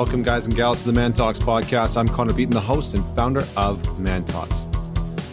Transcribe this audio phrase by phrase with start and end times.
[0.00, 1.98] Welcome, guys and gals, to the Man Talks podcast.
[1.98, 4.64] I'm Connor Beaton, the host and founder of Man Talks.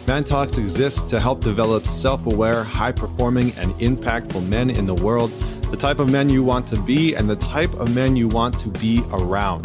[0.06, 4.94] Man Talks exists to help develop self aware, high performing, and impactful men in the
[4.94, 5.30] world,
[5.70, 8.58] the type of men you want to be, and the type of men you want
[8.58, 9.64] to be around.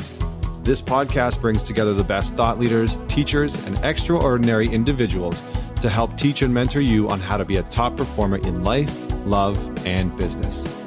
[0.64, 5.44] This podcast brings together the best thought leaders, teachers, and extraordinary individuals
[5.82, 8.90] to help teach and mentor you on how to be a top performer in life,
[9.26, 10.83] love, and business.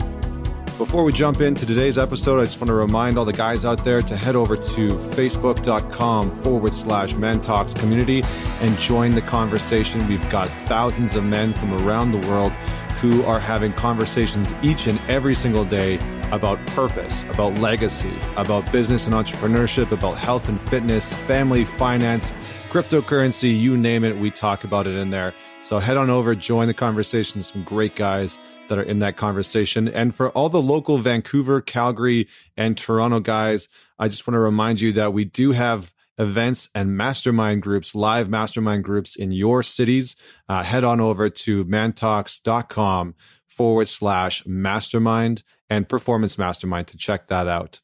[0.79, 3.83] Before we jump into today's episode, I just want to remind all the guys out
[3.83, 8.23] there to head over to facebook.com forward slash men talks community
[8.61, 10.07] and join the conversation.
[10.07, 12.53] We've got thousands of men from around the world
[13.01, 15.99] who are having conversations each and every single day
[16.31, 22.35] about purpose, about legacy, about business and entrepreneurship, about health and fitness, family, finance,
[22.67, 25.35] cryptocurrency, you name it, we talk about it in there.
[25.61, 27.43] So head on over, join the conversation.
[27.43, 29.89] Some great guys that are in that conversation.
[29.89, 33.69] And for all the local Vancouver, Calgary, and Toronto guys,
[33.99, 38.29] I just want to remind you that we do have events and mastermind groups, live
[38.29, 40.17] mastermind groups in your cities.
[40.49, 43.15] Uh, head on over to mantalks.com
[43.47, 47.81] forward slash mastermind and performance mastermind to check that out.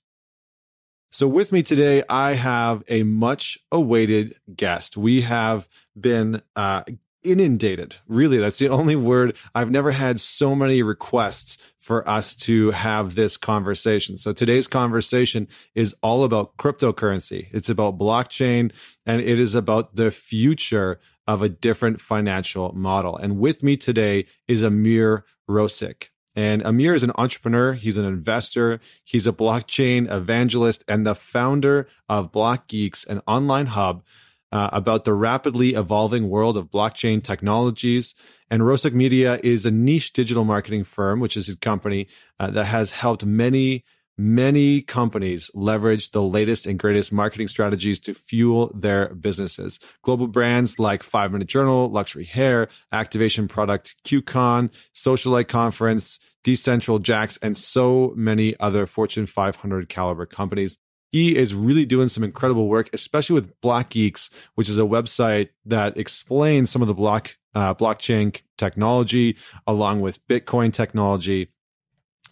[1.15, 4.97] So with me today, I have a much awaited guest.
[4.97, 6.85] We have been uh,
[7.23, 7.97] inundated.
[8.09, 9.37] Really, that's the only word.
[9.55, 14.17] I've never had so many requests for us to have this conversation.
[14.17, 17.49] So today's conversation is all about cryptocurrency.
[17.51, 18.73] It's about blockchain
[19.05, 23.19] and it is about the future of a different financial model.
[23.19, 26.09] And with me today is Ameer Rosic.
[26.35, 27.75] And Ameer is an entrepreneur.
[27.75, 28.81] He's an investor.
[29.05, 34.03] He's a blockchain evangelist and the founder of Blockgeeks, an online hub
[34.53, 38.15] uh, about the rapidly evolving world of blockchain technologies.
[38.51, 42.65] And Rosic Media is a niche digital marketing firm, which is his company uh, that
[42.65, 43.85] has helped many,
[44.19, 49.79] many companies leverage the latest and greatest marketing strategies to fuel their businesses.
[50.03, 57.39] Global brands like Five Minute Journal, Luxury Hair, Activation Product, QCon, Socialite Conference, Decentral Jaxx,
[57.43, 60.77] and so many other Fortune 500 caliber companies
[61.13, 65.99] he is really doing some incredible work, especially with Blockgeeks, which is a website that
[65.99, 69.37] explains some of the block uh, blockchain technology
[69.67, 71.52] along with Bitcoin technology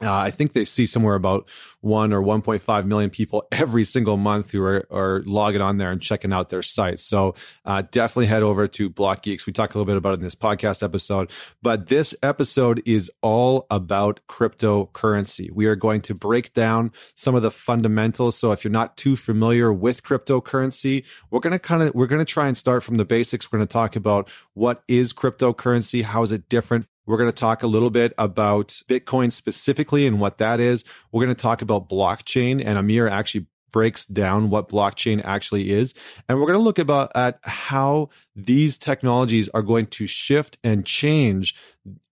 [0.03, 1.49] uh, I think they see somewhere about
[1.81, 6.01] one or 1.5 million people every single month who are, are logging on there and
[6.01, 7.01] checking out their site.
[7.01, 7.35] So
[7.65, 9.47] uh, definitely head over to Blockgeeks.
[9.47, 11.31] We talked a little bit about it in this podcast episode,
[11.63, 15.51] but this episode is all about cryptocurrency.
[15.53, 18.39] We are going to break down some of the fundamentals.
[18.39, 22.25] So if you're not too familiar with cryptocurrency, we're going to kind of, we're going
[22.25, 23.51] to try and start from the basics.
[23.51, 26.05] We're going to talk about what is cryptocurrency?
[26.05, 30.21] How is it different we're going to talk a little bit about Bitcoin specifically and
[30.21, 30.85] what that is.
[31.11, 35.93] We're going to talk about blockchain and Ameer actually breaks down what blockchain actually is.
[36.29, 40.87] And we're going to look about at how these technologies are going to shift and
[40.87, 41.57] change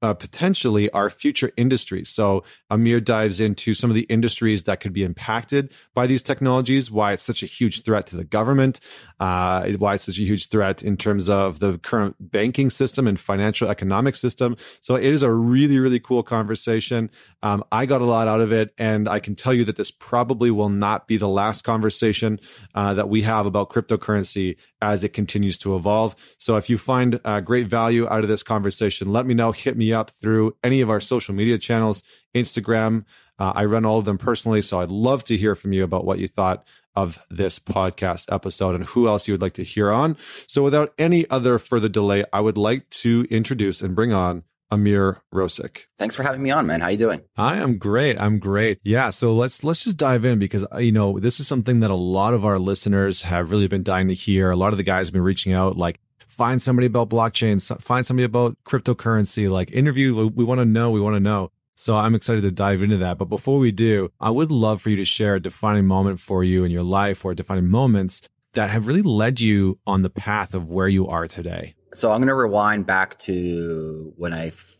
[0.00, 2.08] uh, potentially our future industries.
[2.08, 6.90] So Ameer dives into some of the industries that could be impacted by these technologies,
[6.90, 8.80] why it's such a huge threat to the government,
[9.18, 13.18] uh, why it's such a huge threat in terms of the current banking system and
[13.18, 14.56] financial economic system.
[14.80, 17.10] So it is a really, really cool conversation.
[17.42, 19.90] Um, I got a lot out of it, and I can tell you that this
[19.90, 22.38] probably will not be the last conversation
[22.74, 26.14] uh, that we have about cryptocurrency as it continues to evolve.
[26.38, 29.52] So if you find uh, great value out of this conversation, let me know.
[29.58, 32.02] Hit me up through any of our social media channels,
[32.34, 33.04] Instagram.
[33.38, 34.62] Uh, I run all of them personally.
[34.62, 38.74] So I'd love to hear from you about what you thought of this podcast episode
[38.74, 40.16] and who else you would like to hear on.
[40.48, 45.20] So without any other further delay, I would like to introduce and bring on Ameer
[45.32, 45.82] Rosic.
[45.96, 46.80] Thanks for having me on, man.
[46.80, 47.22] How you doing?
[47.36, 48.20] I am great.
[48.20, 48.80] I'm great.
[48.82, 49.10] Yeah.
[49.10, 52.34] So let's let's just dive in because you know this is something that a lot
[52.34, 54.50] of our listeners have really been dying to hear.
[54.50, 56.00] A lot of the guys have been reaching out, like
[56.38, 60.28] find somebody about blockchain, find somebody about cryptocurrency, like interview.
[60.28, 60.90] We want to know.
[60.90, 61.50] We want to know.
[61.74, 63.18] So I'm excited to dive into that.
[63.18, 66.44] But before we do, I would love for you to share a defining moment for
[66.44, 68.22] you in your life or defining moments
[68.54, 71.74] that have really led you on the path of where you are today.
[71.94, 74.76] So I'm going to rewind back to when I f-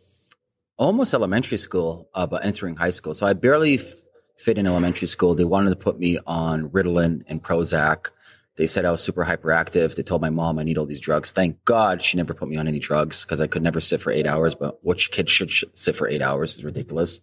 [0.77, 3.15] almost elementary school, uh, but entering high school.
[3.15, 3.95] So I barely f-
[4.37, 5.35] fit in elementary school.
[5.35, 8.11] They wanted to put me on Ritalin and Prozac.
[8.59, 9.95] They said I was super hyperactive.
[9.95, 11.31] They told my mom I need all these drugs.
[11.31, 14.11] Thank God she never put me on any drugs because I could never sit for
[14.11, 14.57] eight hours.
[14.57, 17.21] But which kid should sit for eight hours is ridiculous.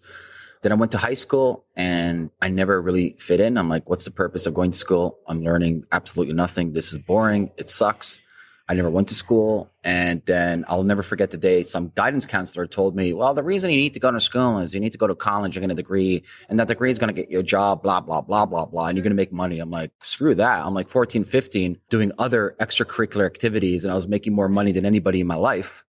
[0.61, 3.57] Then I went to high school and I never really fit in.
[3.57, 5.19] I'm like, what's the purpose of going to school?
[5.27, 6.71] I'm learning absolutely nothing.
[6.71, 7.51] This is boring.
[7.57, 8.21] It sucks.
[8.67, 9.71] I never went to school.
[9.83, 13.69] And then I'll never forget the day some guidance counselor told me, well, the reason
[13.69, 15.71] you need to go to school is you need to go to college and get
[15.71, 18.45] a degree and that degree is going to get you a job, blah, blah, blah,
[18.45, 18.87] blah, blah.
[18.87, 19.59] And you're going to make money.
[19.59, 20.65] I'm like, screw that.
[20.65, 24.85] I'm like 14, 15 doing other extracurricular activities and I was making more money than
[24.85, 25.83] anybody in my life.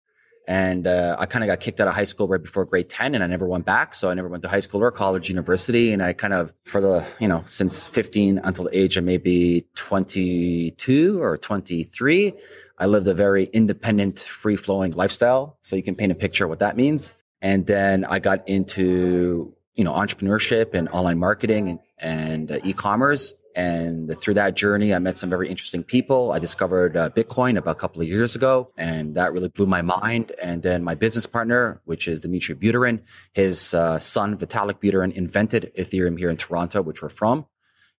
[0.46, 3.14] And uh, I kind of got kicked out of high school right before grade 10
[3.14, 3.94] and I never went back.
[3.94, 5.92] So I never went to high school or college, university.
[5.92, 9.66] And I kind of, for the, you know, since 15 until the age of maybe
[9.76, 12.34] 22 or 23,
[12.78, 15.58] I lived a very independent, free flowing lifestyle.
[15.62, 17.14] So you can paint a picture of what that means.
[17.40, 23.34] And then I got into, you know, entrepreneurship and online marketing and, and uh, e-commerce.
[23.56, 26.32] And through that journey, I met some very interesting people.
[26.32, 29.80] I discovered uh, Bitcoin about a couple of years ago, and that really blew my
[29.80, 30.32] mind.
[30.42, 35.70] And then my business partner, which is Dimitri Buterin, his uh, son, Vitalik Buterin, invented
[35.78, 37.46] Ethereum here in Toronto, which we're from.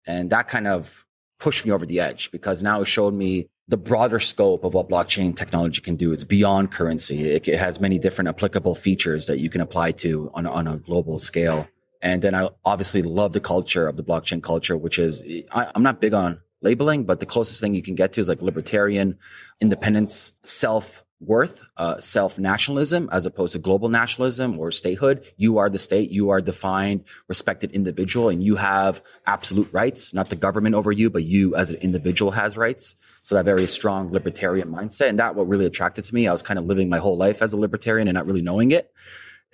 [0.06, 1.06] And that kind of
[1.38, 4.88] pushed me over the edge because now it showed me the broader scope of what
[4.88, 6.12] blockchain technology can do.
[6.12, 7.30] It's beyond currency.
[7.30, 10.76] It, it has many different applicable features that you can apply to on, on a
[10.76, 11.66] global scale.
[12.02, 15.82] And then I obviously love the culture of the blockchain culture, which is, I, I'm
[15.82, 19.16] not big on labeling, but the closest thing you can get to is like libertarian,
[19.60, 25.26] independence, self worth, uh, self nationalism as opposed to global nationalism or statehood.
[25.36, 26.10] You are the state.
[26.10, 31.10] You are defined, respected individual and you have absolute rights, not the government over you,
[31.10, 32.94] but you as an individual has rights.
[33.22, 35.08] So that very strong libertarian mindset.
[35.08, 36.28] And that what really attracted to me.
[36.28, 38.70] I was kind of living my whole life as a libertarian and not really knowing
[38.70, 38.92] it.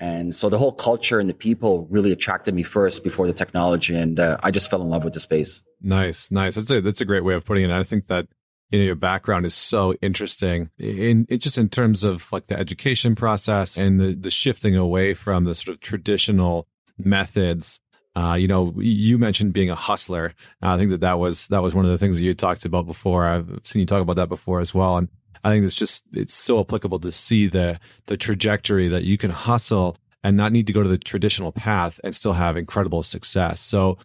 [0.01, 3.95] And so the whole culture and the people really attracted me first before the technology.
[3.95, 5.63] And uh, I just fell in love with the space.
[5.83, 6.55] Nice, nice.
[6.55, 7.71] That's a, that's a great way of putting it.
[7.71, 8.27] I think that,
[8.71, 12.59] you know, your background is so interesting in, in just in terms of like the
[12.59, 16.67] education process and the, the shifting away from the sort of traditional
[16.99, 17.81] methods.
[18.17, 20.35] Uh, you know, you mentioned being a hustler.
[20.63, 22.87] I think that that was, that was one of the things that you talked about
[22.87, 23.25] before.
[23.25, 24.97] I've seen you talk about that before as well.
[24.97, 25.09] And
[25.43, 29.31] I think it's just it's so applicable to see the the trajectory that you can
[29.31, 33.61] hustle and not need to go to the traditional path and still have incredible success.
[33.61, 33.99] So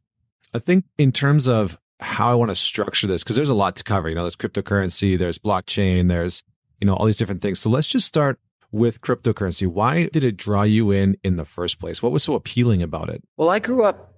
[0.54, 3.76] I think in terms of how I want to structure this, because there's a lot
[3.78, 4.10] to cover.
[4.10, 6.44] You know, there's cryptocurrency, there's blockchain, there's
[6.80, 7.60] you know all these different things.
[7.60, 8.40] So let's just start
[8.72, 9.68] with cryptocurrency.
[9.68, 12.04] Why did it draw you in in the first place?
[12.04, 13.24] What was so appealing about it?
[13.38, 14.16] Well, I grew up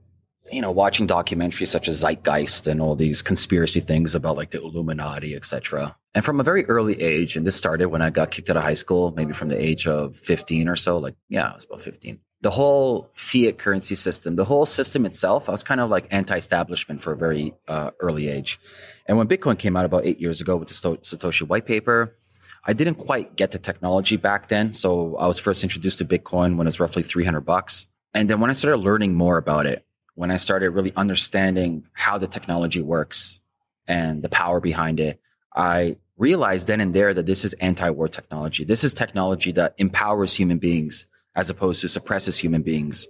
[0.51, 4.61] you know, watching documentaries such as Zeitgeist and all these conspiracy things about like the
[4.61, 5.95] Illuminati, etc.
[6.13, 8.63] And from a very early age, and this started when I got kicked out of
[8.63, 11.81] high school, maybe from the age of 15 or so, like, yeah, I was about
[11.81, 12.19] 15.
[12.47, 17.01] The whole fiat currency system, the whole system itself, I was kind of like anti-establishment
[17.01, 18.57] for a very uh, early age.
[19.05, 22.15] And when Bitcoin came out about eight years ago with the Satoshi white paper,
[22.63, 24.71] I didn't quite get the technology back then.
[24.71, 27.89] So I was first introduced to Bitcoin when it was roughly 300 bucks.
[28.13, 29.85] And then when I started learning more about it,
[30.15, 33.41] when I started really understanding how the technology works
[33.89, 35.19] and the power behind it,
[35.53, 38.63] I realized then and there that this is anti-war technology.
[38.63, 41.07] This is technology that empowers human beings
[41.37, 43.07] as opposed to suppresses human beings.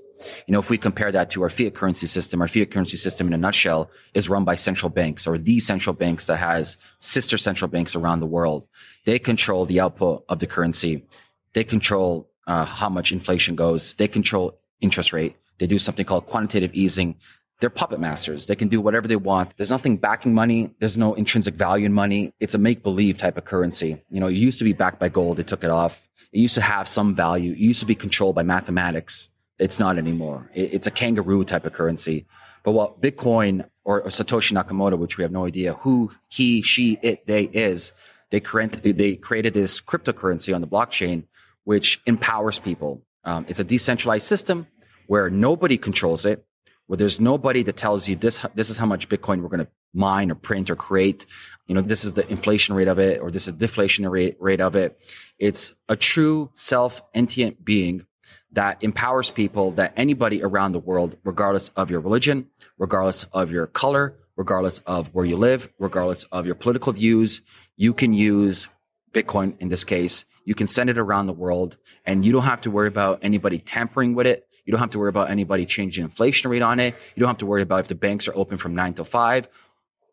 [0.47, 3.27] You know, if we compare that to our fiat currency system, our fiat currency system
[3.27, 7.37] in a nutshell is run by central banks or the central banks that has sister
[7.37, 8.67] central banks around the world.
[9.05, 11.05] They control the output of the currency.
[11.53, 13.93] They control uh, how much inflation goes.
[13.93, 15.35] They control interest rate.
[15.59, 17.15] They do something called quantitative easing.
[17.59, 18.45] They're puppet masters.
[18.45, 19.55] They can do whatever they want.
[19.57, 20.75] There's nothing backing money.
[20.79, 22.33] There's no intrinsic value in money.
[22.39, 24.03] It's a make believe type of currency.
[24.09, 25.37] You know, it used to be backed by gold.
[25.37, 26.06] They took it off.
[26.31, 27.53] It used to have some value.
[27.53, 29.29] It used to be controlled by mathematics.
[29.59, 30.49] It's not anymore.
[30.53, 32.27] it's a kangaroo type of currency.
[32.63, 36.99] But what Bitcoin or, or Satoshi Nakamoto, which we have no idea who he, she,
[37.01, 37.93] it, they is,
[38.29, 41.23] they, they created this cryptocurrency on the blockchain,
[41.63, 43.01] which empowers people.
[43.23, 44.67] Um, it's a decentralized system
[45.07, 46.45] where nobody controls it,
[46.87, 49.71] where there's nobody that tells you this, this is how much Bitcoin we're going to
[49.93, 51.25] mine or print or create.
[51.67, 54.37] You know, this is the inflation rate of it or this is the deflation rate,
[54.39, 54.99] rate of it.
[55.37, 58.05] It's a true self entient being
[58.53, 63.67] that empowers people that anybody around the world, regardless of your religion, regardless of your
[63.67, 67.41] color, regardless of where you live, regardless of your political views,
[67.75, 68.69] you can use
[69.11, 70.25] Bitcoin in this case.
[70.45, 73.57] You can send it around the world and you don't have to worry about anybody
[73.59, 74.46] tampering with it.
[74.67, 76.93] You don't have to worry about anybody changing inflation rate on it.
[77.15, 79.47] You don't have to worry about if the banks are open from nine to five.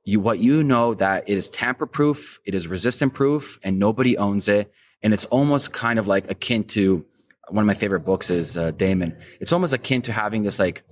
[0.04, 4.16] You, what you know that it is tamper proof, it is resistant proof, and nobody
[4.16, 4.72] owns it.
[5.02, 7.04] And it's almost kind of like akin to
[7.48, 9.16] one of my favorite books is uh, Daemon.
[9.40, 10.84] It's almost akin to having this like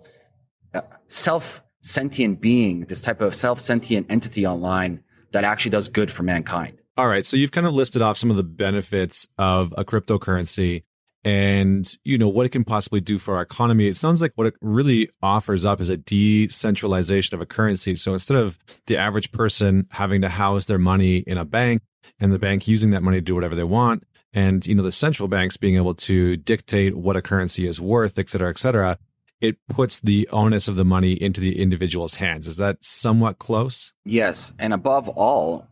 [0.75, 6.11] uh, self sentient being, this type of self sentient entity online that actually does good
[6.11, 6.79] for mankind.
[6.97, 7.25] All right.
[7.25, 10.83] So you've kind of listed off some of the benefits of a cryptocurrency
[11.25, 14.47] and you know what it can possibly do for our economy it sounds like what
[14.47, 19.31] it really offers up is a decentralization of a currency so instead of the average
[19.31, 21.81] person having to house their money in a bank
[22.21, 24.05] and the bank using that money to do whatever they want.
[24.35, 28.19] And, you know, the central banks being able to dictate what a currency is worth,
[28.19, 28.99] et cetera, et cetera.
[29.41, 32.47] It puts the onus of the money into the individual's hands.
[32.47, 33.93] Is that somewhat close?
[34.05, 34.53] Yes.
[34.59, 35.67] And above all,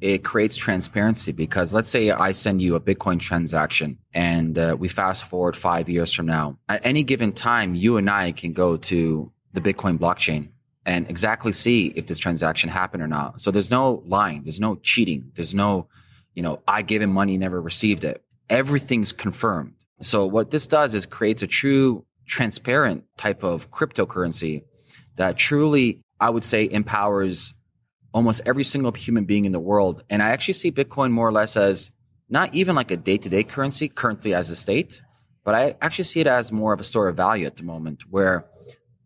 [0.00, 4.88] it creates transparency because let's say I send you a Bitcoin transaction and uh, we
[4.88, 6.58] fast forward five years from now.
[6.68, 10.48] At any given time, you and I can go to the Bitcoin blockchain
[10.84, 13.40] and exactly see if this transaction happened or not.
[13.40, 15.88] So there's no lying, there's no cheating, there's no,
[16.34, 18.22] you know, I gave him money, never received it.
[18.48, 19.72] Everything's confirmed.
[20.02, 24.62] So what this does is creates a true transparent type of cryptocurrency
[25.16, 27.54] that truly, I would say, empowers
[28.16, 30.02] almost every single human being in the world.
[30.08, 31.90] And I actually see Bitcoin more or less as
[32.30, 35.02] not even like a day to day currency currently as a state,
[35.44, 38.04] but I actually see it as more of a store of value at the moment
[38.08, 38.46] where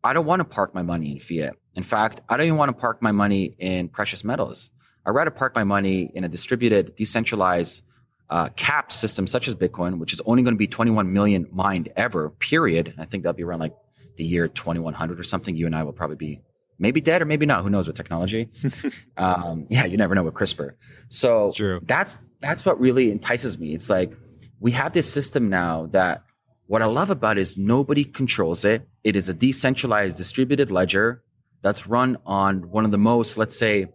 [0.04, 1.56] I don't want to park my money in fiat.
[1.74, 4.70] In fact, I don't even want to park my money in precious metals.
[5.04, 7.82] I'd rather park my money in a distributed, decentralized,
[8.28, 11.88] uh, capped system such as Bitcoin, which is only going to be 21 million mined
[11.96, 12.94] ever, period.
[12.96, 13.74] I think that'll be around like
[14.16, 15.56] the year 2100 or something.
[15.56, 16.40] You and I will probably be
[16.80, 17.62] maybe dead or maybe not.
[17.62, 18.48] Who knows with technology?
[19.16, 20.72] um, yeah, you never know with CRISPR.
[21.08, 23.74] So that's that's what really entices me.
[23.74, 24.12] It's like
[24.58, 26.24] we have this system now that
[26.66, 28.88] what I love about it is nobody controls it.
[29.04, 31.22] It is a decentralized distributed ledger
[31.62, 33.86] that's run on one of the most, let's say,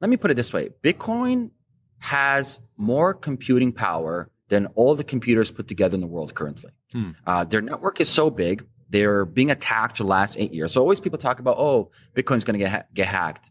[0.00, 1.50] let me put it this way: Bitcoin
[1.98, 6.70] has more computing power than all the computers put together in the world currently.
[6.92, 7.10] Hmm.
[7.26, 10.72] Uh, their network is so big they're being attacked for the last eight years.
[10.72, 13.50] So always people talk about, oh, Bitcoin's going to get ha- get hacked.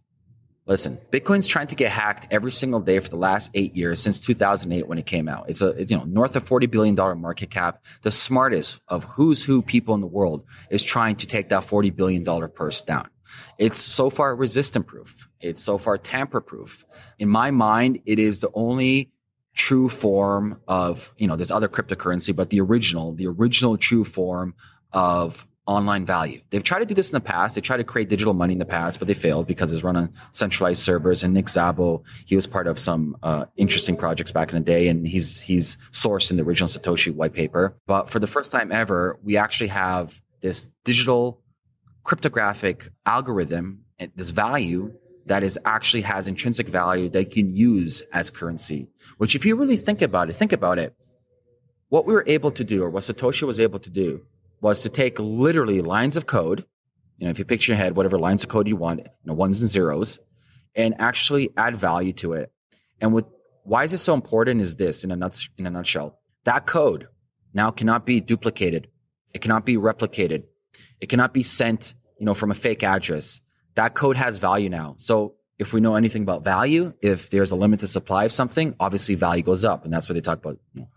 [0.66, 4.22] Listen, Bitcoin's trying to get hacked every single day for the last eight years since
[4.22, 5.50] 2008 when it came out.
[5.50, 7.84] It's a it's, you know north of 40 billion dollar market cap.
[8.04, 11.90] The smartest of who's who people in the world is trying to take that 40
[11.90, 13.10] billion dollar purse down.
[13.58, 15.28] It's so far resistant proof.
[15.42, 16.86] It's so far tamper proof.
[17.20, 19.12] In my mind, it is the only
[19.56, 24.56] true form of you know there's other cryptocurrency, but the original, the original true form
[24.94, 26.42] of online value.
[26.50, 27.56] They've tried to do this in the past.
[27.56, 29.96] They tried to create digital money in the past, but they failed because it's run
[29.96, 31.24] on centralized servers.
[31.24, 34.90] And Nick Szabo, he was part of some uh, interesting projects back in the day,
[34.90, 37.78] and he's he's sourced in the original Satoshi white paper.
[37.88, 41.42] But for the first time ever, we actually have this digital
[42.04, 43.86] cryptographic algorithm,
[44.16, 44.94] this value
[45.26, 48.90] that is actually has intrinsic value that you can use as currency.
[49.18, 50.94] Which, if you really think about it, think about it.
[51.88, 54.26] What we were able to do, or what Satoshi was able to do,
[54.64, 56.66] was to take literally lines of code,
[57.18, 59.34] you know, if you picture your head, whatever lines of code you want, you know,
[59.34, 60.20] ones and zeros,
[60.74, 62.50] and actually add value to it.
[63.02, 63.30] And what
[63.66, 66.18] why is this so important is this in a nuts in a nutshell.
[66.46, 67.10] That code
[67.54, 68.88] now cannot be duplicated.
[69.34, 70.44] It cannot be replicated.
[71.02, 73.42] It cannot be sent, you know, from a fake address.
[73.76, 74.96] That code has value now.
[74.98, 79.16] So if we know anything about value, if there's a limited supply of something, obviously
[79.16, 79.84] value goes up.
[79.84, 80.88] And that's what they talk about, you know,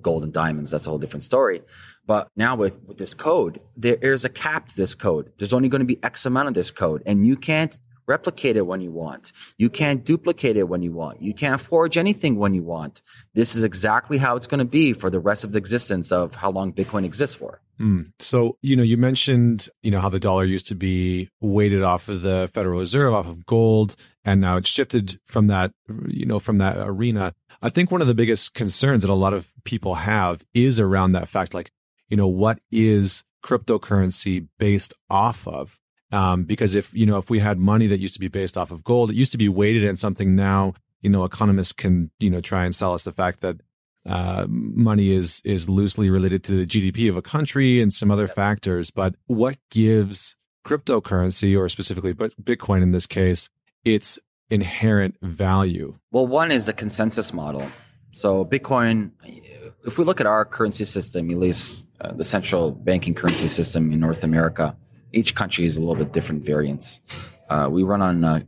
[0.00, 0.70] gold and diamonds.
[0.70, 1.62] That's a whole different story.
[2.06, 5.32] But now with, with this code, there is a cap to this code.
[5.38, 7.76] There's only going to be X amount of this code and you can't
[8.06, 9.32] replicate it when you want.
[9.58, 11.20] You can't duplicate it when you want.
[11.20, 13.02] You can't forge anything when you want.
[13.34, 16.34] This is exactly how it's going to be for the rest of the existence of
[16.34, 17.60] how long Bitcoin exists for.
[17.80, 18.12] Mm.
[18.20, 22.08] So, you know, you mentioned, you know, how the dollar used to be weighted off
[22.08, 25.72] of the Federal Reserve, off of gold, and now it's shifted from that,
[26.08, 27.34] you know, from that arena.
[27.62, 31.12] I think one of the biggest concerns that a lot of people have is around
[31.12, 31.70] that fact, like,
[32.08, 35.78] you know, what is cryptocurrency based off of?
[36.12, 38.70] Um, because if, you know, if we had money that used to be based off
[38.70, 42.30] of gold, it used to be weighted in something now, you know, economists can, you
[42.30, 43.60] know, try and sell us the fact that,
[44.08, 48.28] uh, money is, is loosely related to the GDP of a country and some other
[48.28, 48.92] factors.
[48.92, 53.50] But what gives cryptocurrency or specifically, but Bitcoin in this case,
[53.84, 54.18] its
[54.50, 55.98] inherent value?
[56.10, 57.68] Well, one is the consensus model.
[58.12, 59.10] So Bitcoin,
[59.84, 63.92] if we look at our currency system, at least uh, the central banking currency system
[63.92, 64.76] in North America,
[65.12, 67.00] each country is a little bit different variants.
[67.48, 68.40] Uh, we run on, uh,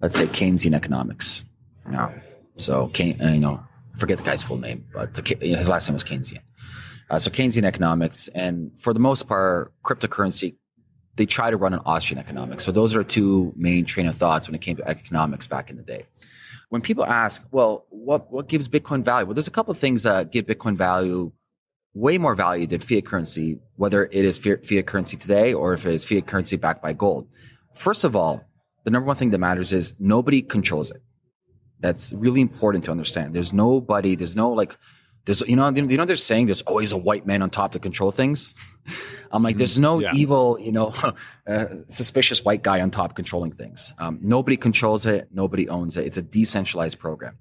[0.00, 1.44] let's say, Keynesian economics.
[1.88, 2.12] Now,
[2.56, 3.60] so uh, you know,
[3.96, 6.38] forget the guy's full name, but the, his last name was Keynesian.
[7.08, 10.56] Uh, so Keynesian economics, and for the most part, cryptocurrency,
[11.16, 12.64] they try to run on Austrian economics.
[12.64, 15.76] So those are two main train of thoughts when it came to economics back in
[15.76, 16.06] the day.
[16.68, 19.26] When people ask, well, what what gives Bitcoin value?
[19.26, 21.32] Well, there's a couple of things that give Bitcoin value
[21.94, 25.94] way more value than fiat currency, whether it is fiat currency today or if it
[25.94, 27.28] is fiat currency backed by gold.
[27.74, 28.44] First of all,
[28.84, 31.02] the number one thing that matters is nobody controls it.
[31.80, 33.34] That's really important to understand.
[33.34, 34.76] There's nobody, there's no like,
[35.24, 37.78] there's, you know, you know, they're saying there's always a white man on top to
[37.78, 38.54] control things.
[39.32, 40.12] I'm like, there's no yeah.
[40.14, 40.92] evil, you know,
[41.46, 43.94] uh, suspicious white guy on top controlling things.
[43.98, 45.28] Um, nobody controls it.
[45.32, 46.06] Nobody owns it.
[46.06, 47.38] It's a decentralized program.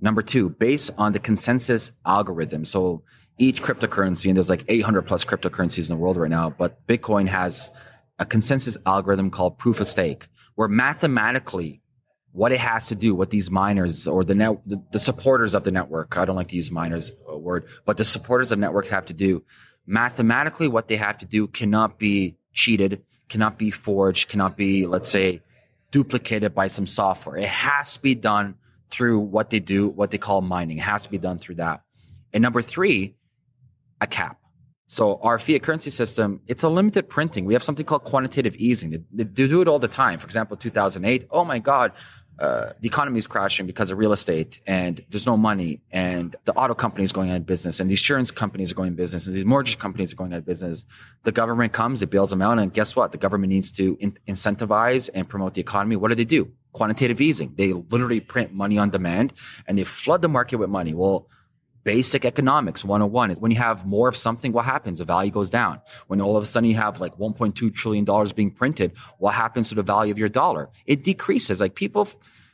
[0.00, 2.64] Number two, based on the consensus algorithm.
[2.64, 3.02] So
[3.38, 7.26] each cryptocurrency, and there's like 800 plus cryptocurrencies in the world right now, but Bitcoin
[7.26, 7.70] has
[8.18, 11.82] a consensus algorithm called proof of stake, where mathematically
[12.32, 15.64] what it has to do, what these miners or the net, the, the supporters of
[15.64, 18.90] the network, I don't like to use miners uh, word, but the supporters of networks
[18.90, 19.42] have to do
[19.90, 25.10] mathematically what they have to do cannot be cheated, cannot be forged, cannot be, let's
[25.10, 25.42] say,
[25.90, 27.36] duplicated by some software.
[27.36, 28.54] It has to be done
[28.90, 30.78] through what they do, what they call mining.
[30.78, 31.82] It has to be done through that.
[32.32, 33.16] And number three,
[34.00, 34.38] a cap.
[34.86, 37.44] So our fiat currency system, it's a limited printing.
[37.44, 38.90] We have something called quantitative easing.
[38.90, 40.20] They, they do it all the time.
[40.20, 41.92] For example, 2008, oh my God,
[42.40, 46.54] uh, the economy is crashing because of real estate and there's no money and the
[46.54, 49.36] auto company is going out of business and the insurance companies are going business and
[49.36, 50.86] these mortgage companies are going out of business.
[51.24, 52.58] The government comes, it bails them out.
[52.58, 53.12] And guess what?
[53.12, 55.96] The government needs to in- incentivize and promote the economy.
[55.96, 56.50] What do they do?
[56.72, 57.52] Quantitative easing.
[57.56, 59.34] They literally print money on demand
[59.66, 60.94] and they flood the market with money.
[60.94, 61.28] Well,
[61.84, 64.98] basic economics 101 is when you have more of something, what happens?
[64.98, 65.80] The value goes down.
[66.06, 69.68] When all of a sudden you have like 1.2 trillion dollars being printed, what happens
[69.70, 70.70] to the value of your dollar?
[70.86, 71.60] It decreases.
[71.60, 72.08] Like people,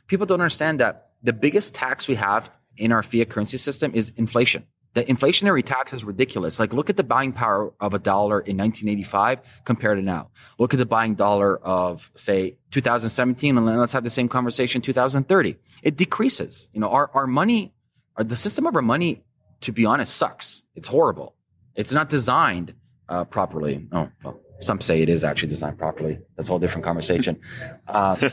[0.07, 4.11] people don't understand that the biggest tax we have in our fiat currency system is
[4.15, 4.65] inflation.
[4.93, 6.59] The inflationary tax is ridiculous.
[6.59, 10.31] Like, look at the buying power of a dollar in 1985 compared to now.
[10.57, 15.55] Look at the buying dollar of, say, 2017, and let's have the same conversation 2030.
[15.83, 16.67] It decreases.
[16.73, 17.75] You know, our, our money
[18.17, 19.23] the system of our money,
[19.61, 20.63] to be honest, sucks.
[20.75, 21.35] It's horrible.
[21.75, 22.73] It's not designed
[23.09, 23.87] uh, properly.
[23.91, 26.19] Oh, well, some say it is actually designed properly.
[26.35, 27.39] That's a whole different conversation.
[27.87, 28.29] Uh,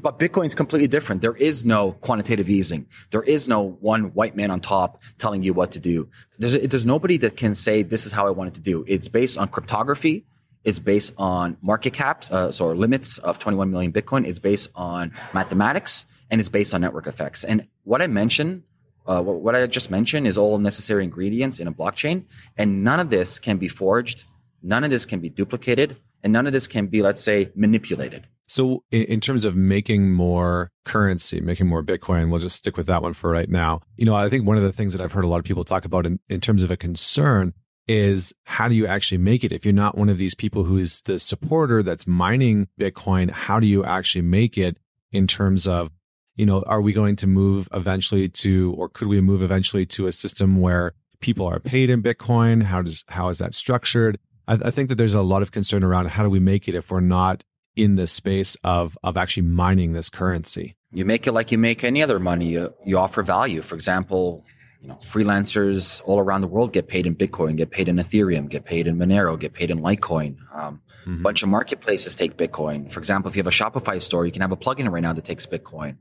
[0.00, 1.22] but Bitcoin's completely different.
[1.22, 2.86] There is no quantitative easing.
[3.10, 6.08] There is no one white man on top telling you what to do.
[6.38, 8.84] There's, there's nobody that can say this is how I want it to do.
[8.86, 10.24] It's based on cryptography.
[10.64, 14.26] It's based on market caps, uh, so limits of 21 million Bitcoin.
[14.26, 17.44] It's based on mathematics and it's based on network effects.
[17.44, 18.64] And what I mentioned
[19.08, 22.24] uh, what, I just mentioned is all necessary ingredients in a blockchain,
[22.58, 24.24] and none of this can be forged,
[24.62, 28.26] none of this can be duplicated, and none of this can be, let's say, manipulated.
[28.46, 33.02] So, in, terms of making more currency, making more Bitcoin, we'll just stick with that
[33.02, 33.80] one for right now.
[33.96, 35.64] You know, I think one of the things that I've heard a lot of people
[35.64, 37.52] talk about in, in terms of a concern
[37.86, 39.52] is how do you actually make it?
[39.52, 43.66] If you're not one of these people who's the supporter that's mining Bitcoin, how do
[43.66, 44.78] you actually make it
[45.12, 45.90] in terms of
[46.38, 50.06] you know, are we going to move eventually to, or could we move eventually to
[50.06, 52.62] a system where people are paid in Bitcoin?
[52.62, 54.18] How does, how is that structured?
[54.46, 56.76] I, I think that there's a lot of concern around how do we make it
[56.76, 57.42] if we're not
[57.74, 60.76] in the space of, of actually mining this currency?
[60.92, 62.46] You make it like you make any other money.
[62.50, 63.60] You, you offer value.
[63.60, 64.44] For example,
[64.80, 68.48] you know, freelancers all around the world get paid in Bitcoin, get paid in Ethereum,
[68.48, 70.36] get paid in Monero, get paid in Litecoin.
[70.54, 71.22] Um, mm-hmm.
[71.22, 72.90] Bunch of marketplaces take Bitcoin.
[72.90, 75.12] For example, if you have a Shopify store, you can have a plugin right now
[75.12, 75.96] that takes Bitcoin.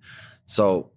[0.45, 0.91] So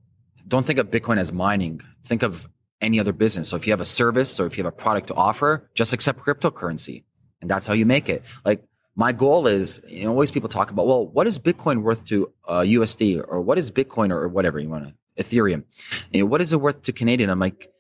[0.47, 1.81] don't think of Bitcoin as mining.
[2.05, 2.49] Think of
[2.81, 3.49] any other business.
[3.49, 5.93] So if you have a service or if you have a product to offer, just
[5.93, 7.05] accept cryptocurrency.
[7.41, 8.25] And that's how you make it.
[8.45, 8.65] Like
[8.97, 12.33] my goal is, you know, always people talk about, well, what is Bitcoin worth to
[12.47, 15.65] uh, USD or what is Bitcoin or whatever you want to, Ethereum?
[16.11, 17.31] You know, what is it worth to Canadian?
[17.31, 17.71] I'm like,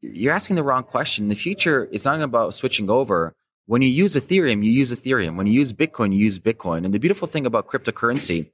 [0.00, 1.24] you're asking the wrong question.
[1.24, 3.34] In the future, it's not about switching over.
[3.66, 5.36] When you use Ethereum, you use Ethereum.
[5.36, 6.84] When you use Bitcoin, you use Bitcoin.
[6.84, 8.50] And the beautiful thing about cryptocurrency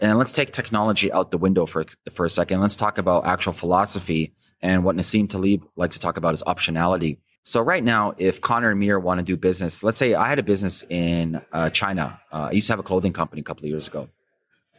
[0.00, 2.60] and let's take technology out the window for, for a second.
[2.60, 7.18] Let's talk about actual philosophy and what Nassim Taleb likes to talk about is optionality.
[7.44, 10.38] So right now, if Connor and Mir want to do business, let's say I had
[10.38, 12.20] a business in uh, China.
[12.32, 14.08] Uh, I used to have a clothing company a couple of years ago.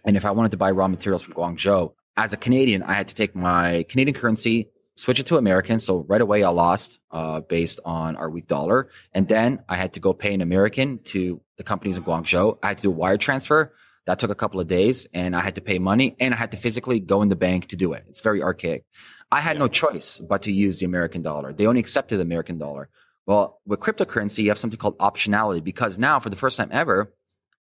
[0.06, 3.08] And if I wanted to buy raw materials from Guangzhou, as a Canadian, I had
[3.08, 4.70] to take my Canadian currency,
[5.02, 5.80] switch it to American.
[5.80, 8.90] So right away, I lost uh, based on our weak dollar.
[9.14, 12.60] And then I had to go pay an American to the companies in Guangzhou.
[12.62, 13.74] I had to do a wire transfer.
[14.06, 16.52] That took a couple of days and I had to pay money and I had
[16.52, 18.06] to physically go in the bank to do it.
[18.10, 18.86] It's very archaic.
[19.32, 21.52] I had no choice but to use the American dollar.
[21.52, 22.90] They only accepted the American dollar.
[23.26, 27.14] Well, with cryptocurrency, you have something called optionality because now for the first time ever,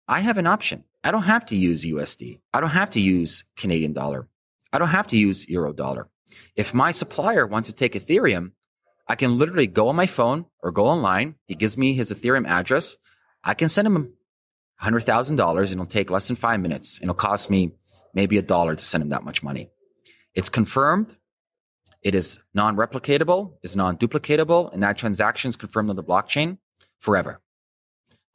[0.07, 0.85] I have an option.
[1.05, 2.41] I don't have to use USD.
[2.55, 4.29] I don't have to use Canadian dollar.
[4.73, 6.09] I don't have to use euro dollar.
[6.57, 8.53] If my supplier wants to take Ethereum,
[9.07, 11.37] I can literally go on my phone or go online.
[11.47, 12.97] He gives me his Ethereum address.
[13.43, 14.12] I can send him
[14.83, 16.99] $100,000 and it'll take less than five minutes.
[17.03, 17.73] It'll cost me
[18.14, 19.71] maybe a dollar to send him that much money.
[20.35, 21.17] It's confirmed.
[22.03, 26.59] It is non-replicatable, is non-duplicatable, and that transaction is confirmed on the blockchain
[27.01, 27.41] forever.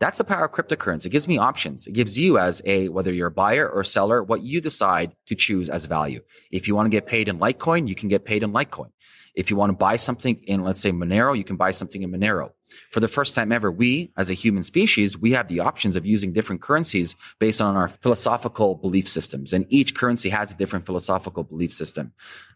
[0.04, 1.06] That's the power of cryptocurrency.
[1.06, 1.88] It gives me options.
[1.88, 5.36] It gives you as a, whether you're a buyer or seller, what you decide to
[5.36, 6.20] choose as value.
[6.52, 8.92] If you want to get paid in Litecoin, you can get paid in Litecoin.
[9.34, 12.12] If you want to buy something in, let's say Monero, you can buy something in
[12.12, 12.52] Monero.
[12.92, 16.06] For the first time ever, we as a human species, we have the options of
[16.06, 19.54] using different currencies based on our philosophical belief systems.
[19.54, 22.12] And each currency has a different philosophical belief system.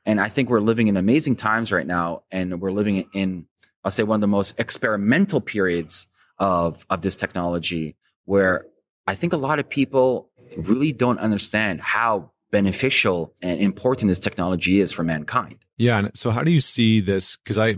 [0.05, 2.23] And I think we're living in amazing times right now.
[2.29, 3.45] And we're living in,
[3.85, 6.07] I'll say one of the most experimental periods
[6.39, 7.95] of, of this technology
[8.25, 8.65] where
[9.05, 14.79] I think a lot of people really don't understand how beneficial and important this technology
[14.79, 15.57] is for mankind.
[15.77, 15.99] Yeah.
[15.99, 17.35] And so how do you see this?
[17.37, 17.77] Cause I,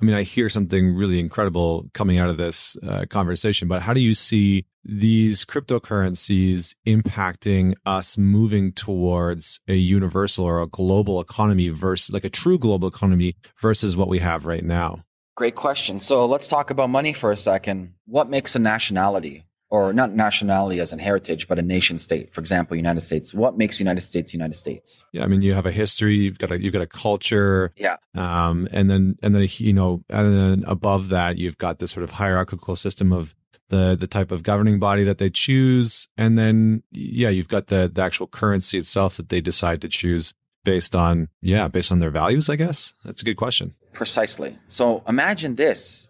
[0.00, 3.92] I mean, I hear something really incredible coming out of this uh, conversation, but how
[3.92, 11.68] do you see these cryptocurrencies impacting us moving towards a universal or a global economy
[11.68, 15.04] versus like a true global economy versus what we have right now?
[15.36, 15.98] Great question.
[15.98, 17.94] So let's talk about money for a second.
[18.06, 19.44] What makes a nationality?
[19.72, 22.34] Or not nationality as in heritage, but a nation state.
[22.34, 23.32] For example, United States.
[23.32, 25.04] What makes United States United States?
[25.12, 26.16] Yeah, I mean, you have a history.
[26.16, 27.72] You've got a you've got a culture.
[27.76, 27.98] Yeah.
[28.16, 32.02] Um, and then and then you know, and then above that, you've got this sort
[32.02, 33.36] of hierarchical system of
[33.68, 37.88] the the type of governing body that they choose, and then yeah, you've got the
[37.92, 42.10] the actual currency itself that they decide to choose based on yeah based on their
[42.10, 42.94] values i guess?
[43.04, 43.74] That's a good question.
[43.92, 44.56] Precisely.
[44.68, 46.08] So imagine this.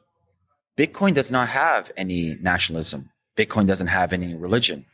[0.78, 3.10] Bitcoin does not have any nationalism.
[3.36, 4.86] Bitcoin doesn't have any religion.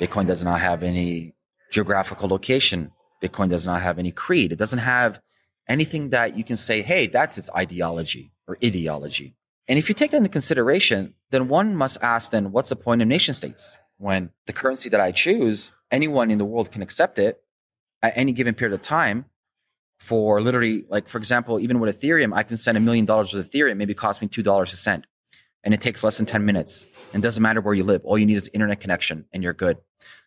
[0.00, 1.34] Bitcoin does not have any
[1.70, 2.90] geographical location.
[3.22, 4.52] Bitcoin does not have any creed.
[4.52, 5.20] It doesn't have
[5.68, 9.36] anything that you can say hey that's its ideology or ideology.
[9.68, 13.02] And if you take that into consideration then one must ask then what's the point
[13.02, 17.18] of nation states when the currency that i choose anyone in the world can accept
[17.18, 17.40] it
[18.02, 19.24] at any given period of time
[19.98, 23.50] for literally like for example even with ethereum i can send a million dollars with
[23.50, 23.76] ethereum.
[23.76, 25.04] Maybe cost me two dollars a cent
[25.64, 28.02] and it takes less than 10 minutes and doesn't matter where you live.
[28.04, 29.78] All you need is internet connection and you're good.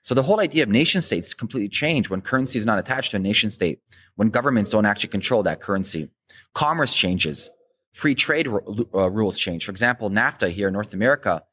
[0.02, 3.18] So the whole idea of nation states completely changed when currency is not attached to
[3.18, 3.80] a nation state
[4.16, 6.10] when governments don't actually control that currency.
[6.54, 7.50] Commerce changes.
[7.94, 9.66] Free trade uh, rules change.
[9.66, 11.44] For example nafta here in north america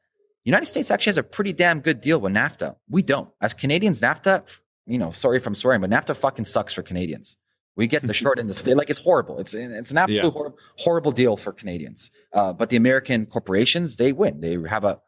[0.43, 2.75] united states actually has a pretty damn good deal with nafta.
[2.89, 3.29] We don't.
[3.41, 4.43] As canadians nafta
[4.91, 7.37] you know, sorry if I'm swearing, but NAFTA fucking sucks for Canadians.
[7.77, 8.75] We get the short end of the state.
[8.75, 9.39] Like it's horrible.
[9.39, 10.29] It's it's an absolute yeah.
[10.29, 12.11] horrible, horrible deal for Canadians.
[12.33, 14.41] Uh, but the American corporations, they win.
[14.41, 14.99] They have a,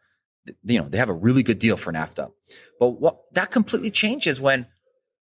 [0.64, 2.32] you know, they have a really good deal for NAFTA.
[2.80, 4.68] But what that completely changes when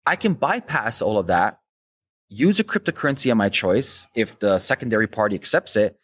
[0.06, 1.58] I can bypass all of that,
[2.28, 5.98] use a cryptocurrency of my choice if the secondary party accepts it,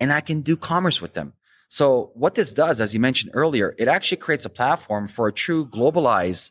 [0.00, 1.34] and I can do commerce with them.
[1.68, 5.32] So what this does, as you mentioned earlier, it actually creates a platform for a
[5.32, 6.50] true globalized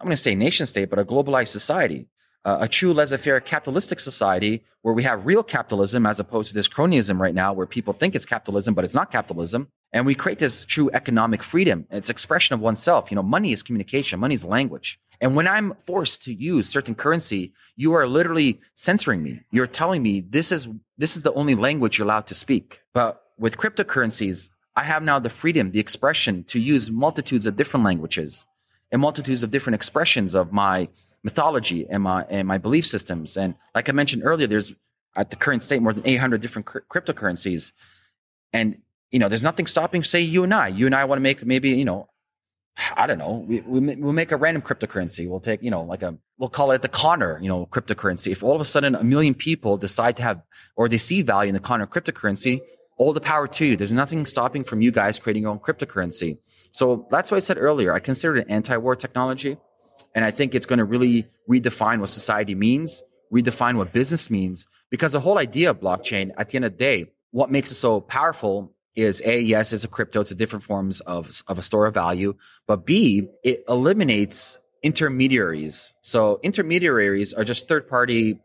[0.00, 2.08] I'm going to say nation state, but a globalized society,
[2.44, 6.68] uh, a true laissez-faire capitalistic society where we have real capitalism as opposed to this
[6.68, 9.68] cronyism right now where people think it's capitalism, but it's not capitalism.
[9.92, 11.86] And we create this true economic freedom.
[11.90, 13.10] It's expression of oneself.
[13.10, 14.20] You know, money is communication.
[14.20, 15.00] Money is language.
[15.20, 19.40] And when I'm forced to use certain currency, you are literally censoring me.
[19.50, 22.82] You're telling me this is, this is the only language you're allowed to speak.
[22.92, 27.84] But with cryptocurrencies, I have now the freedom, the expression to use multitudes of different
[27.86, 28.44] languages
[28.92, 30.88] and multitudes of different expressions of my
[31.22, 33.36] mythology and my and my belief systems.
[33.36, 34.74] And like I mentioned earlier, there's
[35.14, 37.72] at the current state more than 800 different cryptocurrencies,
[38.52, 38.78] and
[39.10, 40.02] you know there's nothing stopping.
[40.02, 42.08] Say you and I, you and I want to make maybe you know.
[42.94, 43.42] I don't know.
[43.48, 45.26] We, we we'll make a random cryptocurrency.
[45.26, 48.32] We'll take, you know, like a, we'll call it the Connor, you know, cryptocurrency.
[48.32, 50.42] If all of a sudden a million people decide to have,
[50.76, 52.60] or they see value in the Connor cryptocurrency,
[52.96, 53.76] all the power to you.
[53.76, 56.38] There's nothing stopping from you guys creating your own cryptocurrency.
[56.72, 57.92] So that's what I said earlier.
[57.92, 59.58] I consider it anti-war technology.
[60.14, 64.66] And I think it's going to really redefine what society means, redefine what business means,
[64.90, 67.74] because the whole idea of blockchain at the end of the day, what makes it
[67.74, 70.22] so powerful is A, yes, it's a crypto.
[70.22, 72.34] It's a different forms of, of a store of value.
[72.66, 75.92] But B, it eliminates intermediaries.
[76.00, 78.40] So intermediaries are just third party